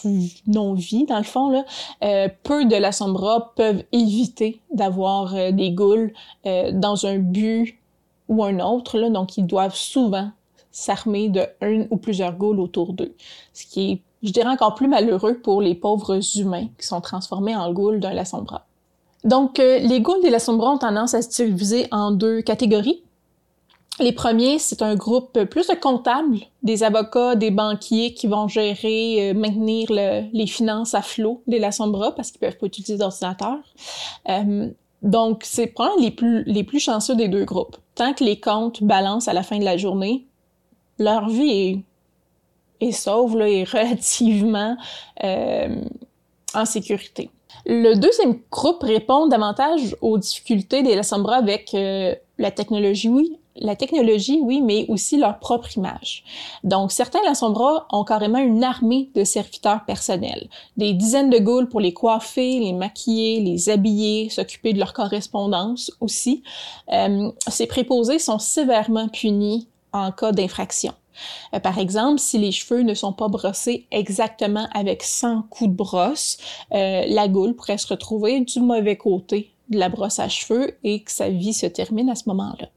non-vie, 0.46 1.04
dans 1.04 1.18
le 1.18 1.24
fond. 1.24 1.64
Euh, 2.02 2.28
peu 2.42 2.64
de 2.64 2.76
Lassombra 2.76 3.52
peuvent 3.54 3.84
éviter 3.92 4.60
d'avoir 4.72 5.34
euh, 5.34 5.52
des 5.52 5.70
ghouls 5.70 6.12
dans 6.44 7.06
un 7.06 7.18
but 7.18 7.78
ou 8.28 8.42
un 8.42 8.58
autre, 8.58 8.98
là, 8.98 9.08
donc 9.08 9.36
ils 9.36 9.46
doivent 9.46 9.76
souvent 9.76 10.30
s'armer 10.72 11.28
de 11.28 11.46
un 11.62 11.86
ou 11.90 11.96
plusieurs 11.96 12.36
ghouls 12.36 12.60
autour 12.60 12.92
d'eux, 12.92 13.14
ce 13.52 13.64
qui 13.66 13.92
est, 13.92 14.02
je 14.22 14.32
dirais, 14.32 14.48
encore 14.48 14.74
plus 14.74 14.88
malheureux 14.88 15.38
pour 15.38 15.62
les 15.62 15.74
pauvres 15.74 16.20
humains 16.36 16.66
qui 16.78 16.86
sont 16.86 17.00
transformés 17.00 17.54
en 17.54 17.72
ghouls 17.72 18.00
d'un 18.00 18.12
Lassombra. 18.12 18.65
Donc, 19.26 19.58
euh, 19.58 19.80
les 19.80 20.00
ghouls 20.00 20.22
des 20.22 20.30
Lassombra 20.30 20.70
ont 20.70 20.78
tendance 20.78 21.12
à 21.12 21.20
se 21.20 21.42
diviser 21.42 21.88
en 21.90 22.12
deux 22.12 22.42
catégories. 22.42 23.02
Les 23.98 24.12
premiers, 24.12 24.60
c'est 24.60 24.82
un 24.82 24.94
groupe 24.94 25.42
plus 25.44 25.66
de 25.66 25.74
comptables, 25.74 26.38
des 26.62 26.84
avocats, 26.84 27.34
des 27.34 27.50
banquiers 27.50 28.14
qui 28.14 28.28
vont 28.28 28.46
gérer, 28.46 29.30
euh, 29.30 29.34
maintenir 29.34 29.90
les 29.90 30.46
finances 30.46 30.94
à 30.94 31.02
flot 31.02 31.42
des 31.48 31.58
Lassombra 31.58 32.14
parce 32.14 32.30
qu'ils 32.30 32.38
peuvent 32.38 32.56
pas 32.56 32.66
utiliser 32.66 32.98
d'ordinateur. 32.98 33.56
Euh, 34.28 34.70
donc, 35.02 35.42
c'est 35.44 35.66
probablement 35.66 36.04
les 36.04 36.12
plus, 36.12 36.44
les 36.44 36.78
chanceux 36.78 37.16
des 37.16 37.26
deux 37.26 37.44
groupes. 37.44 37.76
Tant 37.96 38.14
que 38.14 38.22
les 38.22 38.38
comptes 38.38 38.84
balancent 38.84 39.28
à 39.28 39.32
la 39.32 39.42
fin 39.42 39.58
de 39.58 39.64
la 39.64 39.76
journée, 39.76 40.24
leur 41.00 41.28
vie 41.28 41.50
est, 42.80 42.86
est 42.86 42.92
sauve, 42.92 43.32
relativement 43.34 44.76
en 46.54 46.64
sécurité. 46.64 47.30
Le 47.64 47.94
deuxième 47.94 48.38
groupe 48.50 48.82
répond 48.82 49.26
davantage 49.26 49.96
aux 50.00 50.18
difficultés 50.18 50.82
des 50.82 50.94
Lassombra 50.94 51.36
avec 51.36 51.74
euh, 51.74 52.14
la 52.38 52.50
technologie, 52.50 53.08
oui, 53.08 53.38
la 53.58 53.76
technologie, 53.76 54.40
oui, 54.42 54.60
mais 54.60 54.86
aussi 54.88 55.16
leur 55.16 55.38
propre 55.38 55.76
image. 55.76 56.24
Donc, 56.62 56.92
certains 56.92 57.22
Lassombra 57.24 57.86
ont 57.90 58.04
carrément 58.04 58.38
une 58.38 58.62
armée 58.62 59.10
de 59.14 59.24
serviteurs 59.24 59.84
personnels. 59.84 60.48
Des 60.76 60.92
dizaines 60.92 61.30
de 61.30 61.38
ghouls 61.38 61.68
pour 61.68 61.80
les 61.80 61.92
coiffer, 61.92 62.58
les 62.60 62.72
maquiller, 62.72 63.40
les 63.40 63.68
habiller, 63.68 64.28
s'occuper 64.28 64.72
de 64.72 64.78
leur 64.78 64.92
correspondance 64.92 65.90
aussi. 66.00 66.42
Euh, 66.92 67.30
ces 67.48 67.66
préposés 67.66 68.18
sont 68.18 68.38
sévèrement 68.38 69.08
punis 69.08 69.68
en 69.92 70.12
cas 70.12 70.32
d'infraction. 70.32 70.92
Euh, 71.54 71.60
par 71.60 71.78
exemple, 71.78 72.18
si 72.18 72.38
les 72.38 72.52
cheveux 72.52 72.82
ne 72.82 72.94
sont 72.94 73.12
pas 73.12 73.28
brossés 73.28 73.86
exactement 73.90 74.68
avec 74.72 75.02
100 75.02 75.42
coups 75.50 75.70
de 75.70 75.74
brosse, 75.74 76.38
euh, 76.72 77.04
la 77.08 77.28
goule 77.28 77.54
pourrait 77.54 77.78
se 77.78 77.88
retrouver 77.88 78.40
du 78.40 78.60
mauvais 78.60 78.96
côté 78.96 79.52
de 79.68 79.78
la 79.78 79.88
brosse 79.88 80.18
à 80.18 80.28
cheveux 80.28 80.76
et 80.84 81.02
que 81.02 81.10
sa 81.10 81.28
vie 81.28 81.52
se 81.52 81.66
termine 81.66 82.08
à 82.10 82.14
ce 82.14 82.24
moment-là. 82.26 82.68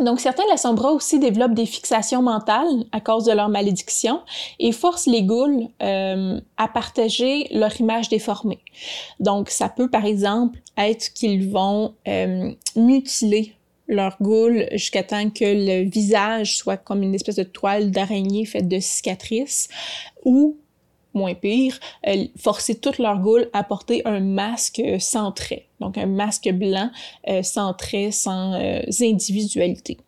Donc, 0.00 0.18
certains 0.18 0.42
Lassombra 0.50 0.90
aussi 0.90 1.20
développent 1.20 1.54
des 1.54 1.66
fixations 1.66 2.20
mentales 2.20 2.84
à 2.90 3.00
cause 3.00 3.26
de 3.26 3.32
leur 3.32 3.48
malédiction 3.48 4.22
et 4.58 4.72
forcent 4.72 5.06
les 5.06 5.22
ghouls 5.22 5.68
euh, 5.82 6.40
à 6.56 6.66
partager 6.66 7.46
leur 7.52 7.80
image 7.80 8.08
déformée. 8.08 8.58
Donc, 9.20 9.50
ça 9.50 9.68
peut, 9.68 9.88
par 9.88 10.04
exemple, 10.04 10.58
être 10.76 11.12
qu'ils 11.12 11.48
vont 11.48 11.94
mutiler 12.74 13.54
leur 13.88 14.16
goule 14.20 14.66
jusqu'à 14.72 15.02
temps 15.02 15.30
que 15.30 15.44
le 15.44 15.88
visage 15.88 16.56
soit 16.56 16.76
comme 16.76 17.02
une 17.02 17.14
espèce 17.14 17.36
de 17.36 17.42
toile 17.42 17.90
d'araignée 17.90 18.44
faite 18.44 18.68
de 18.68 18.78
cicatrices 18.80 19.68
ou 20.24 20.56
moins 21.14 21.34
pire, 21.34 21.78
euh, 22.06 22.26
forcer 22.36 22.74
toute 22.74 22.98
leur 22.98 23.18
goule 23.18 23.48
à 23.52 23.62
porter 23.62 24.02
un 24.04 24.20
masque 24.20 24.82
sans 24.98 25.32
trait, 25.32 25.68
donc 25.80 25.96
un 25.96 26.06
masque 26.06 26.50
blanc 26.52 26.90
euh, 27.28 27.42
sans 27.42 27.72
trait, 27.72 28.10
sans 28.10 28.54
euh, 28.54 28.80
individualité. 29.00 29.98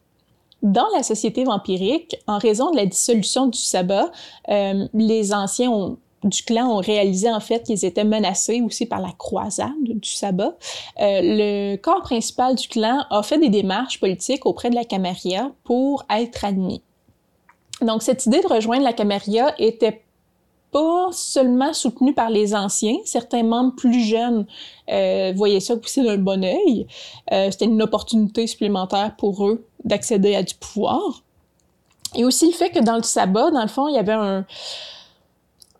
Dans 0.63 0.89
la 0.97 1.03
société 1.03 1.45
vampirique, 1.45 2.17
en 2.27 2.39
raison 2.39 2.73
de 2.73 2.77
la 2.77 2.87
dissolution 2.87 3.47
du 3.47 3.59
sabbat, 3.59 4.11
les 4.49 5.33
anciens 5.33 5.71
ont 5.71 5.99
du 6.27 6.43
clan 6.43 6.69
ont 6.71 6.81
réalisé 6.81 7.31
en 7.31 7.41
fait 7.41 7.63
qu'ils 7.63 7.85
étaient 7.85 8.05
menacés 8.05 8.61
aussi 8.63 8.87
par 8.87 9.01
la 9.01 9.13
croisade 9.17 9.71
du 9.83 10.09
sabbat. 10.09 10.57
Euh, 11.01 11.21
le 11.23 11.77
corps 11.77 12.03
principal 12.03 12.55
du 12.55 12.69
clan 12.69 13.05
a 13.11 13.23
fait 13.23 13.39
des 13.39 13.49
démarches 13.49 14.01
politiques 14.01 14.47
auprès 14.47 14.71
de 14.71 14.75
la 14.75 14.85
Camarilla 14.85 15.53
pour 15.65 16.05
être 16.11 16.45
admis. 16.45 16.83
Donc 17.83 18.03
cette 18.03 18.25
idée 18.27 18.41
de 18.41 18.47
rejoindre 18.47 18.85
la 18.85 18.93
Camarilla 18.93 19.55
était 19.59 20.03
pas 20.73 21.09
seulement 21.13 21.73
soutenue 21.73 22.13
par 22.13 22.31
les 22.31 22.55
anciens, 22.55 22.97
certains 23.05 23.43
membres 23.43 23.75
plus 23.77 24.01
jeunes 24.01 24.47
euh, 24.91 25.33
voyaient 25.35 25.61
ça 25.61 25.75
aussi 25.75 26.03
d'un 26.03 26.19
bon 26.19 26.45
œil. 26.45 26.87
Euh, 27.33 27.51
C'était 27.51 27.67
une 27.67 27.83
opportunité 27.83 28.47
supplémentaire 28.47 29.15
pour 29.17 29.47
eux 29.47 29.65
d'accéder 29.85 30.35
à 30.35 30.43
du 30.43 30.55
pouvoir. 30.55 31.23
Et 32.15 32.25
aussi 32.25 32.47
le 32.47 32.53
fait 32.53 32.71
que 32.71 32.81
dans 32.81 32.97
le 32.97 33.03
sabbat, 33.03 33.51
dans 33.51 33.63
le 33.63 33.69
fond, 33.69 33.89
il 33.89 33.95
y 33.95 33.99
avait 33.99 34.13
un, 34.13 34.45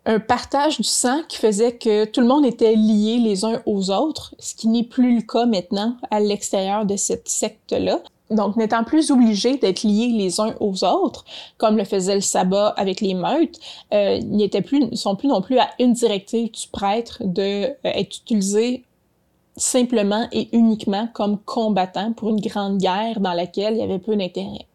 un 0.07 0.19
partage 0.19 0.77
du 0.77 0.83
sang 0.83 1.21
qui 1.27 1.37
faisait 1.37 1.77
que 1.77 2.05
tout 2.05 2.21
le 2.21 2.27
monde 2.27 2.45
était 2.45 2.75
lié 2.75 3.17
les 3.17 3.43
uns 3.43 3.61
aux 3.65 3.91
autres, 3.91 4.33
ce 4.39 4.55
qui 4.55 4.69
n'est 4.69 4.85
plus 4.85 5.17
le 5.17 5.21
cas 5.21 5.45
maintenant 5.45 5.97
à 6.09 6.21
l'extérieur 6.21 6.85
de 6.85 6.95
cette 6.95 7.27
secte-là. 7.27 7.99
Donc, 8.29 8.55
n'étant 8.55 8.85
plus 8.85 9.11
obligés 9.11 9.57
d'être 9.57 9.83
liés 9.83 10.11
les 10.13 10.39
uns 10.39 10.55
aux 10.61 10.83
autres, 10.85 11.25
comme 11.57 11.77
le 11.77 11.83
faisait 11.83 12.15
le 12.15 12.21
sabbat 12.21 12.69
avec 12.77 13.01
les 13.01 13.13
meutes, 13.13 13.59
euh, 13.93 14.15
ils 14.21 14.37
n'étaient 14.37 14.61
plus, 14.61 14.95
sont 14.95 15.15
plus 15.17 15.27
non 15.27 15.41
plus 15.41 15.59
à 15.59 15.69
une 15.77 15.91
directive 15.91 16.51
du 16.51 16.67
prêtre 16.71 17.21
de 17.23 17.65
euh, 17.65 17.73
être 17.83 18.17
utilisés 18.17 18.85
simplement 19.57 20.27
et 20.31 20.49
uniquement 20.55 21.09
comme 21.13 21.37
combattants 21.39 22.13
pour 22.13 22.29
une 22.29 22.39
grande 22.39 22.77
guerre 22.77 23.19
dans 23.19 23.33
laquelle 23.33 23.73
il 23.73 23.79
y 23.79 23.83
avait 23.83 23.99
peu 23.99 24.15
d'intérêt. 24.15 24.67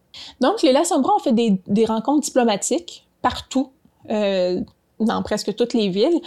Donc, 0.43 0.61
les 0.63 0.73
Lasombra 0.73 1.15
ont 1.15 1.21
fait 1.21 1.33
des, 1.33 1.87
rencontres 1.87 2.27
diplomatiques 2.27 3.07
partout, 3.23 3.71
euh, 4.11 4.61
dans 5.05 5.23
presque 5.23 5.55
toutes 5.55 5.75
les 5.75 5.89
villes, 5.89 6.21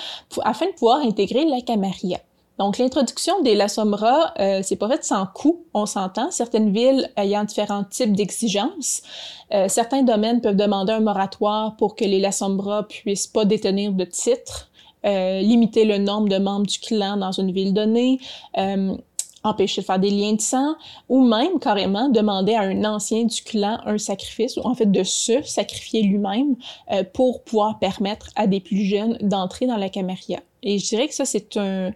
afin 0.43 0.67
de 0.67 0.71
pouvoir 0.71 0.99
intégrer 0.99 1.45
la 1.45 1.61
Camarilla. 1.61 2.19
Donc, 2.57 2.77
l'introduction 2.77 3.41
des 3.41 3.53
La 3.53 3.67
Sombra, 3.67 4.33
euh, 4.39 4.61
c'est 4.63 4.77
pas 4.77 4.87
fait 4.87 5.03
sans 5.03 5.25
coût, 5.25 5.65
on 5.73 5.85
s'entend. 5.85 6.31
Certaines 6.31 6.71
villes 6.71 7.11
ayant 7.17 7.43
différents 7.43 7.83
types 7.83 8.13
d'exigences. 8.13 9.01
Euh, 9.53 9.67
certains 9.67 10.03
domaines 10.03 10.39
peuvent 10.39 10.55
demander 10.55 10.93
un 10.93 11.01
moratoire 11.01 11.75
pour 11.75 11.95
que 11.95 12.05
les 12.05 12.19
La 12.19 12.31
Sombra 12.31 12.87
puissent 12.87 13.27
pas 13.27 13.43
détenir 13.43 13.91
de 13.91 14.05
titres, 14.05 14.69
euh, 15.05 15.41
limiter 15.41 15.83
le 15.85 15.97
nombre 15.97 16.29
de 16.29 16.37
membres 16.37 16.65
du 16.65 16.79
clan 16.79 17.17
dans 17.17 17.31
une 17.31 17.51
ville 17.51 17.73
donnée, 17.73 18.19
euh, 18.57 18.95
empêcher 19.45 19.81
de 19.81 19.85
faire 19.85 19.99
des 19.99 20.09
liens 20.09 20.33
de 20.33 20.41
sang, 20.41 20.75
ou 21.09 21.23
même 21.23 21.59
carrément 21.59 22.09
demander 22.09 22.53
à 22.55 22.61
un 22.61 22.83
ancien 22.83 23.23
du 23.23 23.41
clan 23.41 23.79
un 23.85 23.97
sacrifice, 23.97 24.57
ou 24.57 24.61
en 24.61 24.75
fait 24.75 24.91
de 24.91 25.03
se 25.03 25.41
sacrifier 25.43 26.01
lui-même 26.01 26.55
euh, 26.91 27.03
pour 27.13 27.43
pouvoir 27.43 27.79
permettre 27.79 28.29
à 28.35 28.47
des 28.47 28.59
plus 28.59 28.83
jeunes 28.83 29.17
d'entrer 29.21 29.67
dans 29.67 29.77
la 29.77 29.89
Camarilla. 29.89 30.39
Et 30.63 30.79
je 30.79 30.87
dirais 30.87 31.07
que 31.07 31.13
ça, 31.13 31.25
c'est 31.25 31.57
un, 31.57 31.91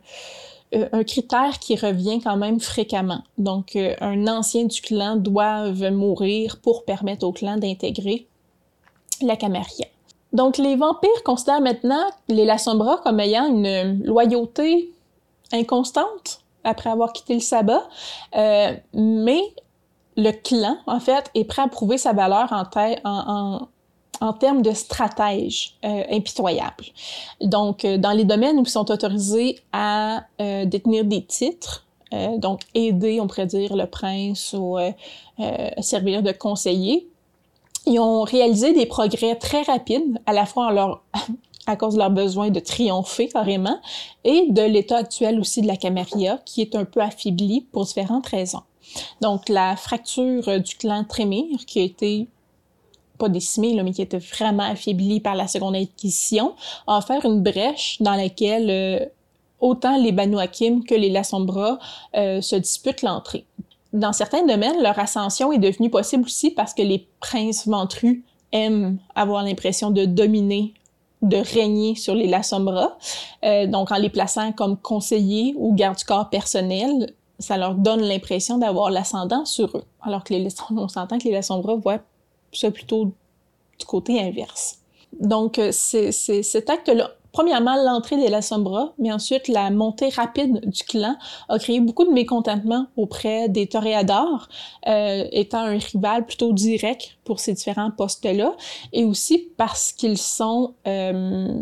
euh, 0.75 1.03
critère 1.03 1.57
qui 1.59 1.75
revient 1.75 2.19
quand 2.21 2.37
même 2.37 2.59
fréquemment. 2.59 3.23
Donc, 3.37 3.75
euh, 3.75 3.95
un 4.01 4.27
ancien 4.27 4.65
du 4.65 4.81
clan 4.81 5.15
doit 5.15 5.71
mourir 5.89 6.59
pour 6.61 6.85
permettre 6.85 7.25
au 7.25 7.31
clan 7.31 7.57
d'intégrer 7.57 8.27
la 9.21 9.35
Camarilla. 9.35 9.87
Donc, 10.31 10.57
les 10.57 10.75
vampires 10.75 11.23
considèrent 11.25 11.61
maintenant 11.61 12.05
les 12.27 12.45
Lassombra 12.45 12.97
comme 13.03 13.19
ayant 13.19 13.47
une 13.47 14.03
loyauté 14.03 14.93
inconstante 15.51 16.38
après 16.63 16.89
avoir 16.89 17.13
quitté 17.13 17.33
le 17.33 17.39
sabbat, 17.39 17.87
euh, 18.35 18.73
mais 18.93 19.41
le 20.17 20.31
clan, 20.31 20.77
en 20.87 20.99
fait, 20.99 21.29
est 21.33 21.45
prêt 21.45 21.61
à 21.61 21.67
prouver 21.67 21.97
sa 21.97 22.13
valeur 22.13 22.51
en, 22.51 24.33
termes 24.33 24.61
de 24.61 24.71
stratège 24.71 25.77
euh, 25.85 26.03
impitoyable. 26.11 26.85
Donc, 27.41 27.85
euh, 27.85 27.97
dans 27.97 28.11
les 28.11 28.25
domaines 28.25 28.57
où 28.57 28.63
ils 28.63 28.69
sont 28.69 28.91
autorisés 28.91 29.59
à 29.71 30.23
détenir 30.39 31.05
des 31.05 31.23
titres, 31.23 31.85
donc 32.37 32.61
aider, 32.73 33.21
on 33.21 33.27
pourrait 33.27 33.45
dire, 33.45 33.75
le 33.75 33.85
prince 33.85 34.55
ou 34.57 34.77
servir 35.79 36.23
de 36.23 36.31
conseiller, 36.31 37.07
ils 37.85 37.99
ont 37.99 38.23
réalisé 38.23 38.73
des 38.73 38.87
progrès 38.87 39.35
très 39.35 39.61
rapides, 39.61 40.19
à 40.25 40.33
la 40.33 40.45
fois 40.45 40.67
en 40.67 40.69
leur 40.71 41.03
à 41.69 41.75
cause 41.75 41.93
de 41.93 41.99
leur 41.99 42.09
besoin 42.09 42.49
de 42.49 42.59
triompher 42.59 43.27
carrément, 43.27 43.79
et 44.23 44.47
de 44.49 44.61
l'état 44.63 44.97
actuel 44.97 45.39
aussi 45.39 45.61
de 45.61 45.67
la 45.67 45.77
Camarilla, 45.77 46.39
qui 46.45 46.61
est 46.61 46.75
un 46.75 46.85
peu 46.85 46.99
affaibli 46.99 47.61
pour 47.71 47.85
différentes 47.85 48.27
raisons. 48.27 48.63
Donc, 49.21 49.49
la 49.49 49.75
fracture 49.75 50.59
du 50.59 50.75
clan 50.75 51.03
Trémire, 51.03 51.59
qui 51.67 51.79
a 51.79 51.83
été 51.83 52.27
pas 53.19 53.29
décimé, 53.29 53.75
là, 53.75 53.83
mais 53.83 53.91
qui 53.91 54.01
était 54.01 54.17
vraiment 54.17 54.63
affaibli 54.63 55.19
par 55.19 55.35
la 55.35 55.47
Seconde 55.47 55.75
Inquisition, 55.75 56.55
a 56.87 56.97
offert 56.97 57.23
une 57.25 57.43
brèche 57.43 57.97
dans 57.99 58.15
laquelle 58.15 58.69
euh, 58.69 59.05
autant 59.59 60.01
les 60.01 60.11
Banu 60.11 60.39
Hakim 60.39 60.83
que 60.83 60.95
les 60.95 61.09
Lassombra 61.09 61.77
euh, 62.15 62.41
se 62.41 62.55
disputent 62.55 63.03
l'entrée. 63.03 63.45
Dans 63.91 64.13
certains 64.13 64.45
domaines, 64.45 64.81
leur 64.81 64.97
ascension 64.97 65.51
est 65.51 65.57
devenue 65.57 65.89
possible 65.89 66.23
aussi 66.23 66.49
parce 66.51 66.73
que 66.73 66.81
les 66.81 67.07
princes 67.19 67.67
ventrus 67.67 68.23
aiment 68.51 68.97
avoir 69.15 69.43
l'impression 69.43 69.91
de 69.91 70.05
dominer 70.05 70.73
de 71.21 71.37
régner 71.37 71.95
sur 71.95 72.15
les 72.15 72.27
Lassombra. 72.27 72.97
Euh, 73.43 73.67
donc, 73.67 73.91
en 73.91 73.97
les 73.97 74.09
plaçant 74.09 74.51
comme 74.51 74.77
conseillers 74.77 75.53
ou 75.57 75.73
garde 75.73 75.97
du 75.97 76.05
corps 76.05 76.29
personnel, 76.29 77.13
ça 77.39 77.57
leur 77.57 77.75
donne 77.75 78.01
l'impression 78.01 78.57
d'avoir 78.57 78.89
l'ascendant 78.89 79.45
sur 79.45 79.77
eux. 79.77 79.83
Alors 80.01 80.23
que 80.23 80.33
les, 80.33 80.47
on 80.71 80.87
s'entend 80.87 81.17
que 81.17 81.25
les 81.25 81.31
Lassombra 81.31 81.75
voient 81.75 81.99
ça 82.53 82.71
plutôt 82.71 83.05
du 83.05 83.85
côté 83.85 84.19
inverse. 84.21 84.79
Donc, 85.19 85.59
euh, 85.59 85.71
c'est 85.71 86.11
cet 86.11 86.69
acte-là, 86.69 87.11
premièrement, 87.31 87.75
l'entrée 87.83 88.17
des 88.17 88.29
La 88.29 88.39
mais 88.97 89.11
ensuite 89.11 89.47
la 89.47 89.69
montée 89.69 90.09
rapide 90.09 90.61
du 90.65 90.83
clan 90.83 91.15
a 91.47 91.59
créé 91.59 91.79
beaucoup 91.79 92.05
de 92.05 92.11
mécontentement 92.11 92.87
auprès 92.97 93.49
des 93.49 93.67
toréadors, 93.67 94.47
euh, 94.87 95.25
étant 95.31 95.59
un 95.59 95.77
rival 95.77 96.25
plutôt 96.25 96.53
direct 96.53 97.17
pour 97.23 97.39
ces 97.39 97.53
différents 97.53 97.91
postes-là, 97.91 98.53
et 98.93 99.03
aussi 99.03 99.49
parce 99.57 99.91
qu'ils 99.91 100.17
sont 100.17 100.73
euh, 100.87 101.61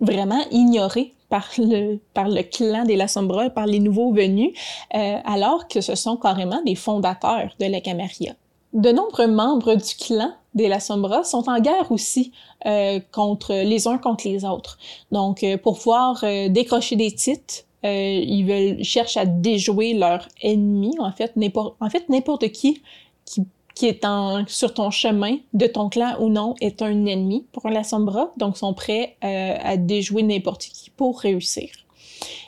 vraiment 0.00 0.42
ignorés 0.50 1.14
par 1.28 1.48
le, 1.58 1.98
par 2.14 2.28
le 2.28 2.42
clan 2.42 2.84
des 2.84 2.96
La 2.96 3.06
par 3.54 3.66
les 3.66 3.80
nouveaux 3.80 4.12
venus, 4.12 4.52
euh, 4.94 5.18
alors 5.24 5.68
que 5.68 5.80
ce 5.80 5.94
sont 5.94 6.16
carrément 6.16 6.62
des 6.64 6.74
fondateurs 6.74 7.54
de 7.60 7.66
la 7.66 7.80
Camarilla 7.80 8.32
de 8.72 8.90
nombreux 8.90 9.26
membres 9.26 9.74
du 9.74 9.94
clan 9.98 10.32
des 10.54 10.68
La 10.68 10.80
Sombra 10.80 11.24
sont 11.24 11.48
en 11.48 11.60
guerre 11.60 11.90
aussi 11.90 12.32
euh, 12.66 13.00
contre 13.12 13.54
les 13.54 13.86
uns 13.86 13.98
contre 13.98 14.28
les 14.28 14.44
autres. 14.44 14.78
Donc, 15.12 15.42
euh, 15.42 15.56
pour 15.56 15.78
pouvoir 15.78 16.22
euh, 16.24 16.48
décrocher 16.48 16.96
des 16.96 17.12
titres, 17.12 17.64
ils 17.84 18.44
veulent 18.44 18.82
cherchent 18.82 19.16
à 19.16 19.24
déjouer 19.24 19.94
leur 19.94 20.26
ennemi. 20.42 20.94
En 20.98 21.12
fait, 21.12 21.36
n'importe 21.36 21.76
en 21.80 21.88
fait 21.88 22.06
qui 22.50 22.82
qui 23.24 23.42
qui 23.74 23.86
est 23.86 24.04
en, 24.04 24.44
sur 24.48 24.74
ton 24.74 24.90
chemin, 24.90 25.36
de 25.52 25.68
ton 25.68 25.88
clan 25.88 26.16
ou 26.18 26.28
non, 26.28 26.56
est 26.60 26.82
un 26.82 27.06
ennemi 27.06 27.46
pour 27.52 27.68
la 27.68 27.84
Sombra, 27.84 28.32
donc 28.36 28.56
sont 28.56 28.74
prêts 28.74 29.16
à 29.20 29.76
déjouer 29.76 30.24
n'importe 30.24 30.62
qui 30.62 30.90
pour 30.90 31.20
réussir. 31.20 31.68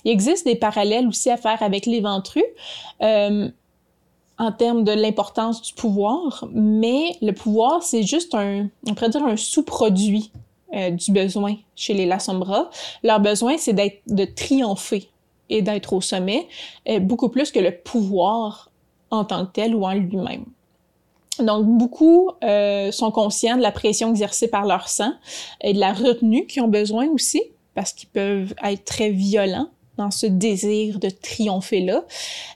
Il 0.04 0.10
existe 0.10 0.44
des 0.46 0.54
parallèles 0.54 1.06
aussi 1.06 1.30
à 1.30 1.36
faire 1.36 1.62
avec 1.62 1.86
les 1.86 2.00
ventrus. 2.00 2.44
Euh, 3.02 3.48
en 4.40 4.52
termes 4.52 4.84
de 4.84 4.92
l'importance 4.92 5.60
du 5.60 5.74
pouvoir, 5.74 6.48
mais 6.50 7.14
le 7.20 7.32
pouvoir, 7.32 7.82
c'est 7.82 8.02
juste 8.02 8.34
un, 8.34 8.68
on 8.88 8.94
pourrait 8.94 9.10
dire 9.10 9.22
un 9.22 9.36
sous-produit 9.36 10.32
euh, 10.72 10.90
du 10.90 11.12
besoin 11.12 11.56
chez 11.76 11.92
les 11.92 12.06
Lassombra. 12.06 12.70
Leur 13.02 13.20
besoin, 13.20 13.58
c'est 13.58 13.74
d'être, 13.74 14.00
de 14.06 14.24
triompher 14.24 15.10
et 15.50 15.60
d'être 15.60 15.92
au 15.92 16.00
sommet, 16.00 16.48
euh, 16.88 17.00
beaucoup 17.00 17.28
plus 17.28 17.52
que 17.52 17.58
le 17.58 17.70
pouvoir 17.70 18.70
en 19.10 19.26
tant 19.26 19.44
que 19.44 19.52
tel 19.52 19.74
ou 19.74 19.84
en 19.84 19.92
lui-même. 19.92 20.46
Donc, 21.38 21.66
beaucoup 21.66 22.30
euh, 22.42 22.90
sont 22.92 23.10
conscients 23.10 23.58
de 23.58 23.62
la 23.62 23.72
pression 23.72 24.08
exercée 24.08 24.48
par 24.48 24.64
leur 24.64 24.88
sang 24.88 25.12
et 25.60 25.74
de 25.74 25.78
la 25.78 25.92
retenue 25.92 26.46
qu'ils 26.46 26.62
ont 26.62 26.68
besoin 26.68 27.08
aussi, 27.08 27.42
parce 27.74 27.92
qu'ils 27.92 28.08
peuvent 28.08 28.54
être 28.64 28.86
très 28.86 29.10
violents 29.10 29.68
dans 30.00 30.10
ce 30.10 30.26
désir 30.26 30.98
de 30.98 31.10
triompher-là. 31.10 32.04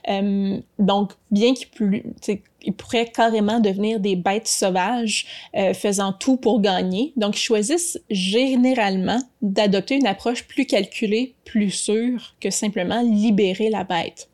Euh, 0.09 0.57
donc, 0.79 1.11
bien 1.29 1.53
qu'ils 1.53 2.73
pourraient 2.73 3.11
carrément 3.11 3.59
devenir 3.59 3.99
des 3.99 4.15
bêtes 4.15 4.47
sauvages, 4.47 5.27
euh, 5.55 5.75
faisant 5.75 6.11
tout 6.11 6.37
pour 6.37 6.59
gagner. 6.59 7.13
Donc, 7.17 7.37
ils 7.37 7.41
choisissent 7.41 7.99
généralement 8.09 9.19
d'adopter 9.43 9.95
une 9.95 10.07
approche 10.07 10.47
plus 10.47 10.65
calculée, 10.65 11.35
plus 11.45 11.69
sûre 11.69 12.33
que 12.41 12.49
simplement 12.49 13.03
libérer 13.03 13.69
la 13.69 13.83
bête. 13.83 14.27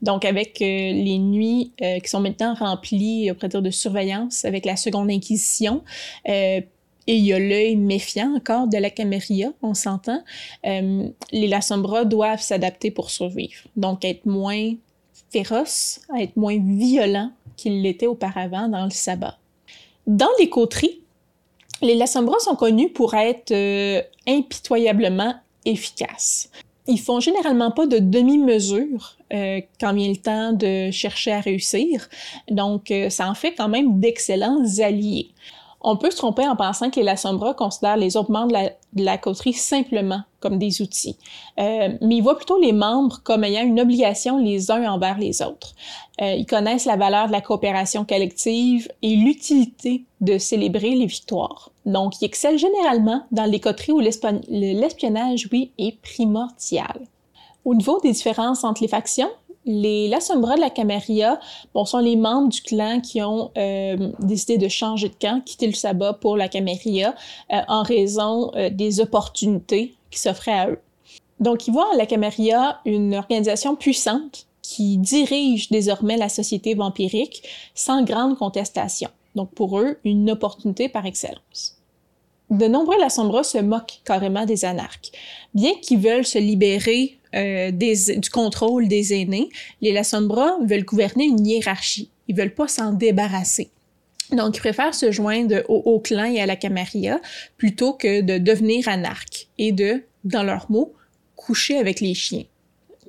Donc, 0.00 0.24
avec 0.24 0.62
euh, 0.62 0.64
les 0.64 1.18
nuits 1.18 1.72
qui 1.78 2.08
sont 2.08 2.20
maintenant 2.20 2.54
remplies, 2.54 3.30
on 3.30 3.46
dire, 3.46 3.62
de 3.62 3.70
surveillance 3.70 4.46
avec 4.46 4.64
la 4.64 4.76
Seconde 4.76 5.10
Inquisition, 5.10 5.82
et 7.06 7.16
il 7.16 7.24
y 7.24 7.32
a 7.32 7.38
l'œil 7.38 7.76
méfiant 7.76 8.34
encore 8.34 8.66
de 8.66 8.78
la 8.78 8.90
caméria, 8.90 9.52
on 9.62 9.74
s'entend. 9.74 10.22
Euh, 10.66 11.08
les 11.32 11.46
Lassombra 11.46 12.04
doivent 12.04 12.40
s'adapter 12.40 12.90
pour 12.90 13.10
survivre. 13.10 13.62
Donc, 13.76 14.04
être 14.04 14.26
moins 14.26 14.72
féroces, 15.30 16.00
être 16.18 16.36
moins 16.36 16.58
violents 16.58 17.30
qu'ils 17.56 17.82
l'étaient 17.82 18.06
auparavant 18.06 18.68
dans 18.68 18.84
le 18.84 18.90
sabbat. 18.90 19.38
Dans 20.06 20.28
les 20.38 20.48
coteries, 20.48 21.00
les 21.82 21.94
Lassombra 21.94 22.38
sont 22.38 22.56
connus 22.56 22.90
pour 22.90 23.14
être 23.14 23.52
euh, 23.52 24.02
impitoyablement 24.26 25.34
efficaces. 25.64 26.50
Ils 26.88 27.00
font 27.00 27.20
généralement 27.20 27.72
pas 27.72 27.86
de 27.86 27.98
demi-mesure 27.98 29.16
euh, 29.32 29.60
quand 29.80 29.92
vient 29.92 30.08
le 30.08 30.16
temps 30.16 30.52
de 30.52 30.90
chercher 30.92 31.32
à 31.32 31.40
réussir. 31.40 32.08
Donc, 32.48 32.90
euh, 32.90 33.10
ça 33.10 33.28
en 33.28 33.34
fait 33.34 33.54
quand 33.54 33.68
même 33.68 33.98
d'excellents 33.98 34.62
alliés. 34.78 35.30
On 35.88 35.96
peut 35.96 36.10
se 36.10 36.16
tromper 36.16 36.48
en 36.48 36.56
pensant 36.56 36.90
que 36.90 36.96
les 36.96 37.04
Lassombra 37.04 37.54
considèrent 37.54 37.96
les 37.96 38.16
autres 38.16 38.32
membres 38.32 38.50
de 38.92 39.04
la, 39.04 39.18
coterie 39.18 39.52
simplement 39.52 40.20
comme 40.40 40.58
des 40.58 40.82
outils, 40.82 41.16
euh, 41.60 41.90
mais 42.00 42.16
ils 42.16 42.22
voient 42.22 42.36
plutôt 42.36 42.58
les 42.58 42.72
membres 42.72 43.20
comme 43.22 43.44
ayant 43.44 43.62
une 43.62 43.78
obligation 43.78 44.36
les 44.36 44.72
uns 44.72 44.90
envers 44.90 45.16
les 45.16 45.42
autres. 45.42 45.76
Euh, 46.20 46.32
ils 46.32 46.44
connaissent 46.44 46.86
la 46.86 46.96
valeur 46.96 47.28
de 47.28 47.32
la 47.32 47.40
coopération 47.40 48.04
collective 48.04 48.88
et 49.02 49.14
l'utilité 49.14 50.02
de 50.20 50.38
célébrer 50.38 50.96
les 50.96 51.06
victoires. 51.06 51.70
Donc, 51.84 52.20
ils 52.20 52.24
excellent 52.24 52.58
généralement 52.58 53.22
dans 53.30 53.44
les 53.44 53.60
coteries 53.60 53.92
où 53.92 54.00
l'espionnage, 54.00 55.48
oui, 55.52 55.70
est 55.78 56.00
primordial. 56.02 56.98
Au 57.64 57.76
niveau 57.76 58.00
des 58.00 58.10
différences 58.10 58.64
entre 58.64 58.82
les 58.82 58.88
factions, 58.88 59.30
les 59.66 60.08
La 60.08 60.20
Sombra 60.20 60.54
de 60.54 60.60
la 60.60 60.70
Camarilla 60.70 61.40
bon, 61.74 61.84
sont 61.84 61.98
les 61.98 62.16
membres 62.16 62.48
du 62.48 62.62
clan 62.62 63.00
qui 63.00 63.20
ont 63.20 63.50
euh, 63.58 64.12
décidé 64.20 64.58
de 64.58 64.68
changer 64.68 65.08
de 65.08 65.14
camp, 65.14 65.42
quitter 65.44 65.66
le 65.66 65.74
sabbat 65.74 66.14
pour 66.14 66.36
la 66.36 66.48
Camarilla 66.48 67.14
euh, 67.52 67.60
en 67.68 67.82
raison 67.82 68.52
euh, 68.54 68.70
des 68.70 69.00
opportunités 69.00 69.94
qui 70.10 70.20
s'offraient 70.20 70.58
à 70.58 70.70
eux. 70.70 70.78
Donc, 71.40 71.66
ils 71.66 71.72
voient 71.72 71.90
en 71.92 71.96
la 71.96 72.06
Camarilla 72.06 72.80
une 72.86 73.14
organisation 73.14 73.76
puissante 73.76 74.46
qui 74.62 74.96
dirige 74.96 75.68
désormais 75.70 76.16
la 76.16 76.28
société 76.28 76.74
vampirique 76.74 77.42
sans 77.74 78.02
grande 78.02 78.38
contestation. 78.38 79.10
Donc 79.36 79.50
pour 79.50 79.78
eux, 79.78 79.98
une 80.04 80.30
opportunité 80.30 80.88
par 80.88 81.06
excellence. 81.06 81.75
De 82.50 82.66
nombreux 82.66 82.98
Lassombra 83.00 83.42
se 83.42 83.58
moquent 83.58 84.00
carrément 84.04 84.46
des 84.46 84.64
anarques. 84.64 85.10
Bien 85.54 85.72
qu'ils 85.82 85.98
veulent 85.98 86.26
se 86.26 86.38
libérer 86.38 87.18
euh, 87.34 87.70
du 87.72 88.30
contrôle 88.30 88.86
des 88.86 89.14
aînés, 89.14 89.48
les 89.80 89.92
Lassombra 89.92 90.58
veulent 90.62 90.84
gouverner 90.84 91.24
une 91.24 91.44
hiérarchie. 91.44 92.10
Ils 92.28 92.36
veulent 92.36 92.54
pas 92.54 92.68
s'en 92.68 92.92
débarrasser. 92.92 93.70
Donc, 94.32 94.56
ils 94.56 94.60
préfèrent 94.60 94.94
se 94.94 95.12
joindre 95.12 95.62
au, 95.68 96.00
clan 96.00 96.24
et 96.24 96.40
à 96.40 96.46
la 96.46 96.56
Camarilla 96.56 97.20
plutôt 97.56 97.92
que 97.92 98.20
de 98.22 98.38
devenir 98.38 98.88
anarques 98.88 99.48
et 99.58 99.72
de, 99.72 100.02
dans 100.24 100.42
leurs 100.42 100.70
mots, 100.70 100.94
coucher 101.36 101.78
avec 101.78 102.00
les 102.00 102.14
chiens. 102.14 102.44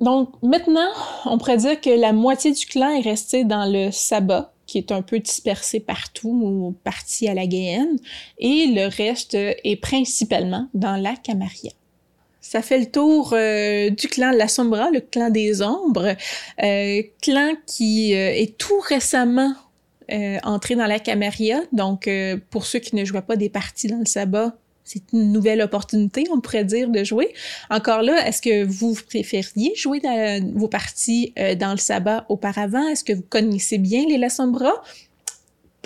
Donc, 0.00 0.30
maintenant, 0.42 0.90
on 1.24 1.38
pourrait 1.38 1.56
dire 1.56 1.80
que 1.80 1.90
la 1.90 2.12
moitié 2.12 2.52
du 2.52 2.66
clan 2.66 2.90
est 2.90 3.00
restée 3.00 3.44
dans 3.44 3.66
le 3.66 3.90
sabbat, 3.90 4.52
qui 4.68 4.78
est 4.78 4.92
un 4.92 5.02
peu 5.02 5.18
dispersé 5.18 5.80
partout 5.80 6.28
ou 6.28 6.74
parti 6.84 7.26
à 7.26 7.34
la 7.34 7.46
Guyenne, 7.46 7.98
et 8.38 8.66
le 8.68 8.86
reste 8.86 9.34
est 9.34 9.80
principalement 9.80 10.68
dans 10.74 10.96
la 10.96 11.16
Camarilla. 11.16 11.72
Ça 12.40 12.62
fait 12.62 12.78
le 12.78 12.86
tour 12.86 13.32
euh, 13.32 13.90
du 13.90 14.08
clan 14.08 14.32
de 14.32 14.38
la 14.38 14.46
Sombra, 14.46 14.90
le 14.90 15.00
clan 15.00 15.30
des 15.30 15.60
ombres, 15.60 16.14
euh, 16.62 17.02
clan 17.20 17.52
qui 17.66 18.14
euh, 18.14 18.30
est 18.32 18.56
tout 18.56 18.80
récemment 18.88 19.54
entré 20.42 20.74
dans 20.74 20.86
la 20.86 21.00
Camarilla. 21.00 21.60
Donc, 21.70 22.08
pour 22.48 22.64
ceux 22.64 22.78
qui 22.78 22.96
ne 22.96 23.04
jouaient 23.04 23.20
pas 23.20 23.36
des 23.36 23.50
parties 23.50 23.88
dans 23.88 23.98
le 23.98 24.06
sabbat, 24.06 24.56
c'est 24.88 25.02
une 25.12 25.32
nouvelle 25.32 25.60
opportunité, 25.60 26.24
on 26.32 26.40
pourrait 26.40 26.64
dire, 26.64 26.88
de 26.88 27.04
jouer. 27.04 27.34
Encore 27.70 28.02
là, 28.02 28.26
est-ce 28.26 28.42
que 28.42 28.64
vous 28.64 28.96
préfériez 29.08 29.74
jouer 29.76 30.00
vos 30.54 30.68
parties 30.68 31.34
dans 31.60 31.72
le 31.72 31.76
sabbat 31.76 32.24
auparavant? 32.28 32.88
Est-ce 32.88 33.04
que 33.04 33.12
vous 33.12 33.24
connaissez 33.28 33.78
bien 33.78 34.04
les 34.08 34.28
Sombra? 34.28 34.72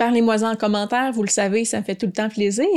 Parlez-moi 0.03 0.43
en 0.43 0.57
commentaire, 0.57 1.13
vous 1.13 1.23
le 1.23 1.29
savez, 1.29 1.63
ça 1.63 1.79
me 1.79 1.85
fait 1.85 1.95
tout 1.95 2.07
le 2.07 2.11
temps 2.11 2.27
plaisir. 2.27 2.67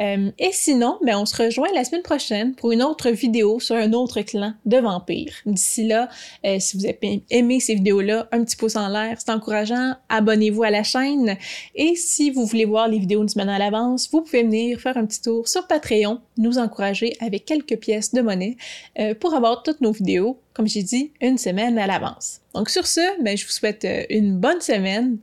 Euh, 0.00 0.30
et 0.38 0.48
sinon, 0.52 0.98
ben, 1.04 1.18
on 1.18 1.26
se 1.26 1.36
rejoint 1.36 1.68
la 1.74 1.84
semaine 1.84 2.00
prochaine 2.00 2.54
pour 2.54 2.72
une 2.72 2.82
autre 2.82 3.10
vidéo 3.10 3.60
sur 3.60 3.76
un 3.76 3.92
autre 3.92 4.22
clan 4.22 4.54
de 4.64 4.78
vampires. 4.78 5.34
D'ici 5.44 5.86
là, 5.86 6.08
euh, 6.46 6.56
si 6.58 6.78
vous 6.78 6.86
avez 6.86 7.22
aimé 7.28 7.60
ces 7.60 7.74
vidéos-là, 7.74 8.28
un 8.32 8.42
petit 8.42 8.56
pouce 8.56 8.76
en 8.76 8.88
l'air, 8.88 9.18
c'est 9.18 9.30
encourageant. 9.30 9.92
Abonnez-vous 10.08 10.62
à 10.62 10.70
la 10.70 10.82
chaîne. 10.82 11.36
Et 11.74 11.96
si 11.96 12.30
vous 12.30 12.46
voulez 12.46 12.64
voir 12.64 12.88
les 12.88 12.98
vidéos 12.98 13.20
une 13.20 13.28
semaine 13.28 13.50
à 13.50 13.58
l'avance, 13.58 14.08
vous 14.10 14.22
pouvez 14.22 14.42
venir 14.42 14.80
faire 14.80 14.96
un 14.96 15.04
petit 15.04 15.20
tour 15.20 15.46
sur 15.46 15.66
Patreon, 15.66 16.22
nous 16.38 16.56
encourager 16.56 17.14
avec 17.20 17.44
quelques 17.44 17.76
pièces 17.76 18.14
de 18.14 18.22
monnaie 18.22 18.56
euh, 18.98 19.14
pour 19.14 19.34
avoir 19.34 19.62
toutes 19.62 19.82
nos 19.82 19.92
vidéos, 19.92 20.40
comme 20.54 20.66
j'ai 20.66 20.82
dit, 20.82 21.12
une 21.20 21.36
semaine 21.36 21.78
à 21.78 21.86
l'avance. 21.86 22.40
Donc 22.54 22.70
sur 22.70 22.86
ce, 22.86 23.22
ben, 23.22 23.36
je 23.36 23.44
vous 23.44 23.52
souhaite 23.52 23.86
une 24.08 24.38
bonne 24.38 24.62
semaine. 24.62 25.18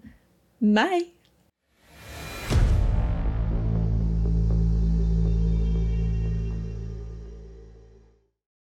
Bye! 0.62 1.11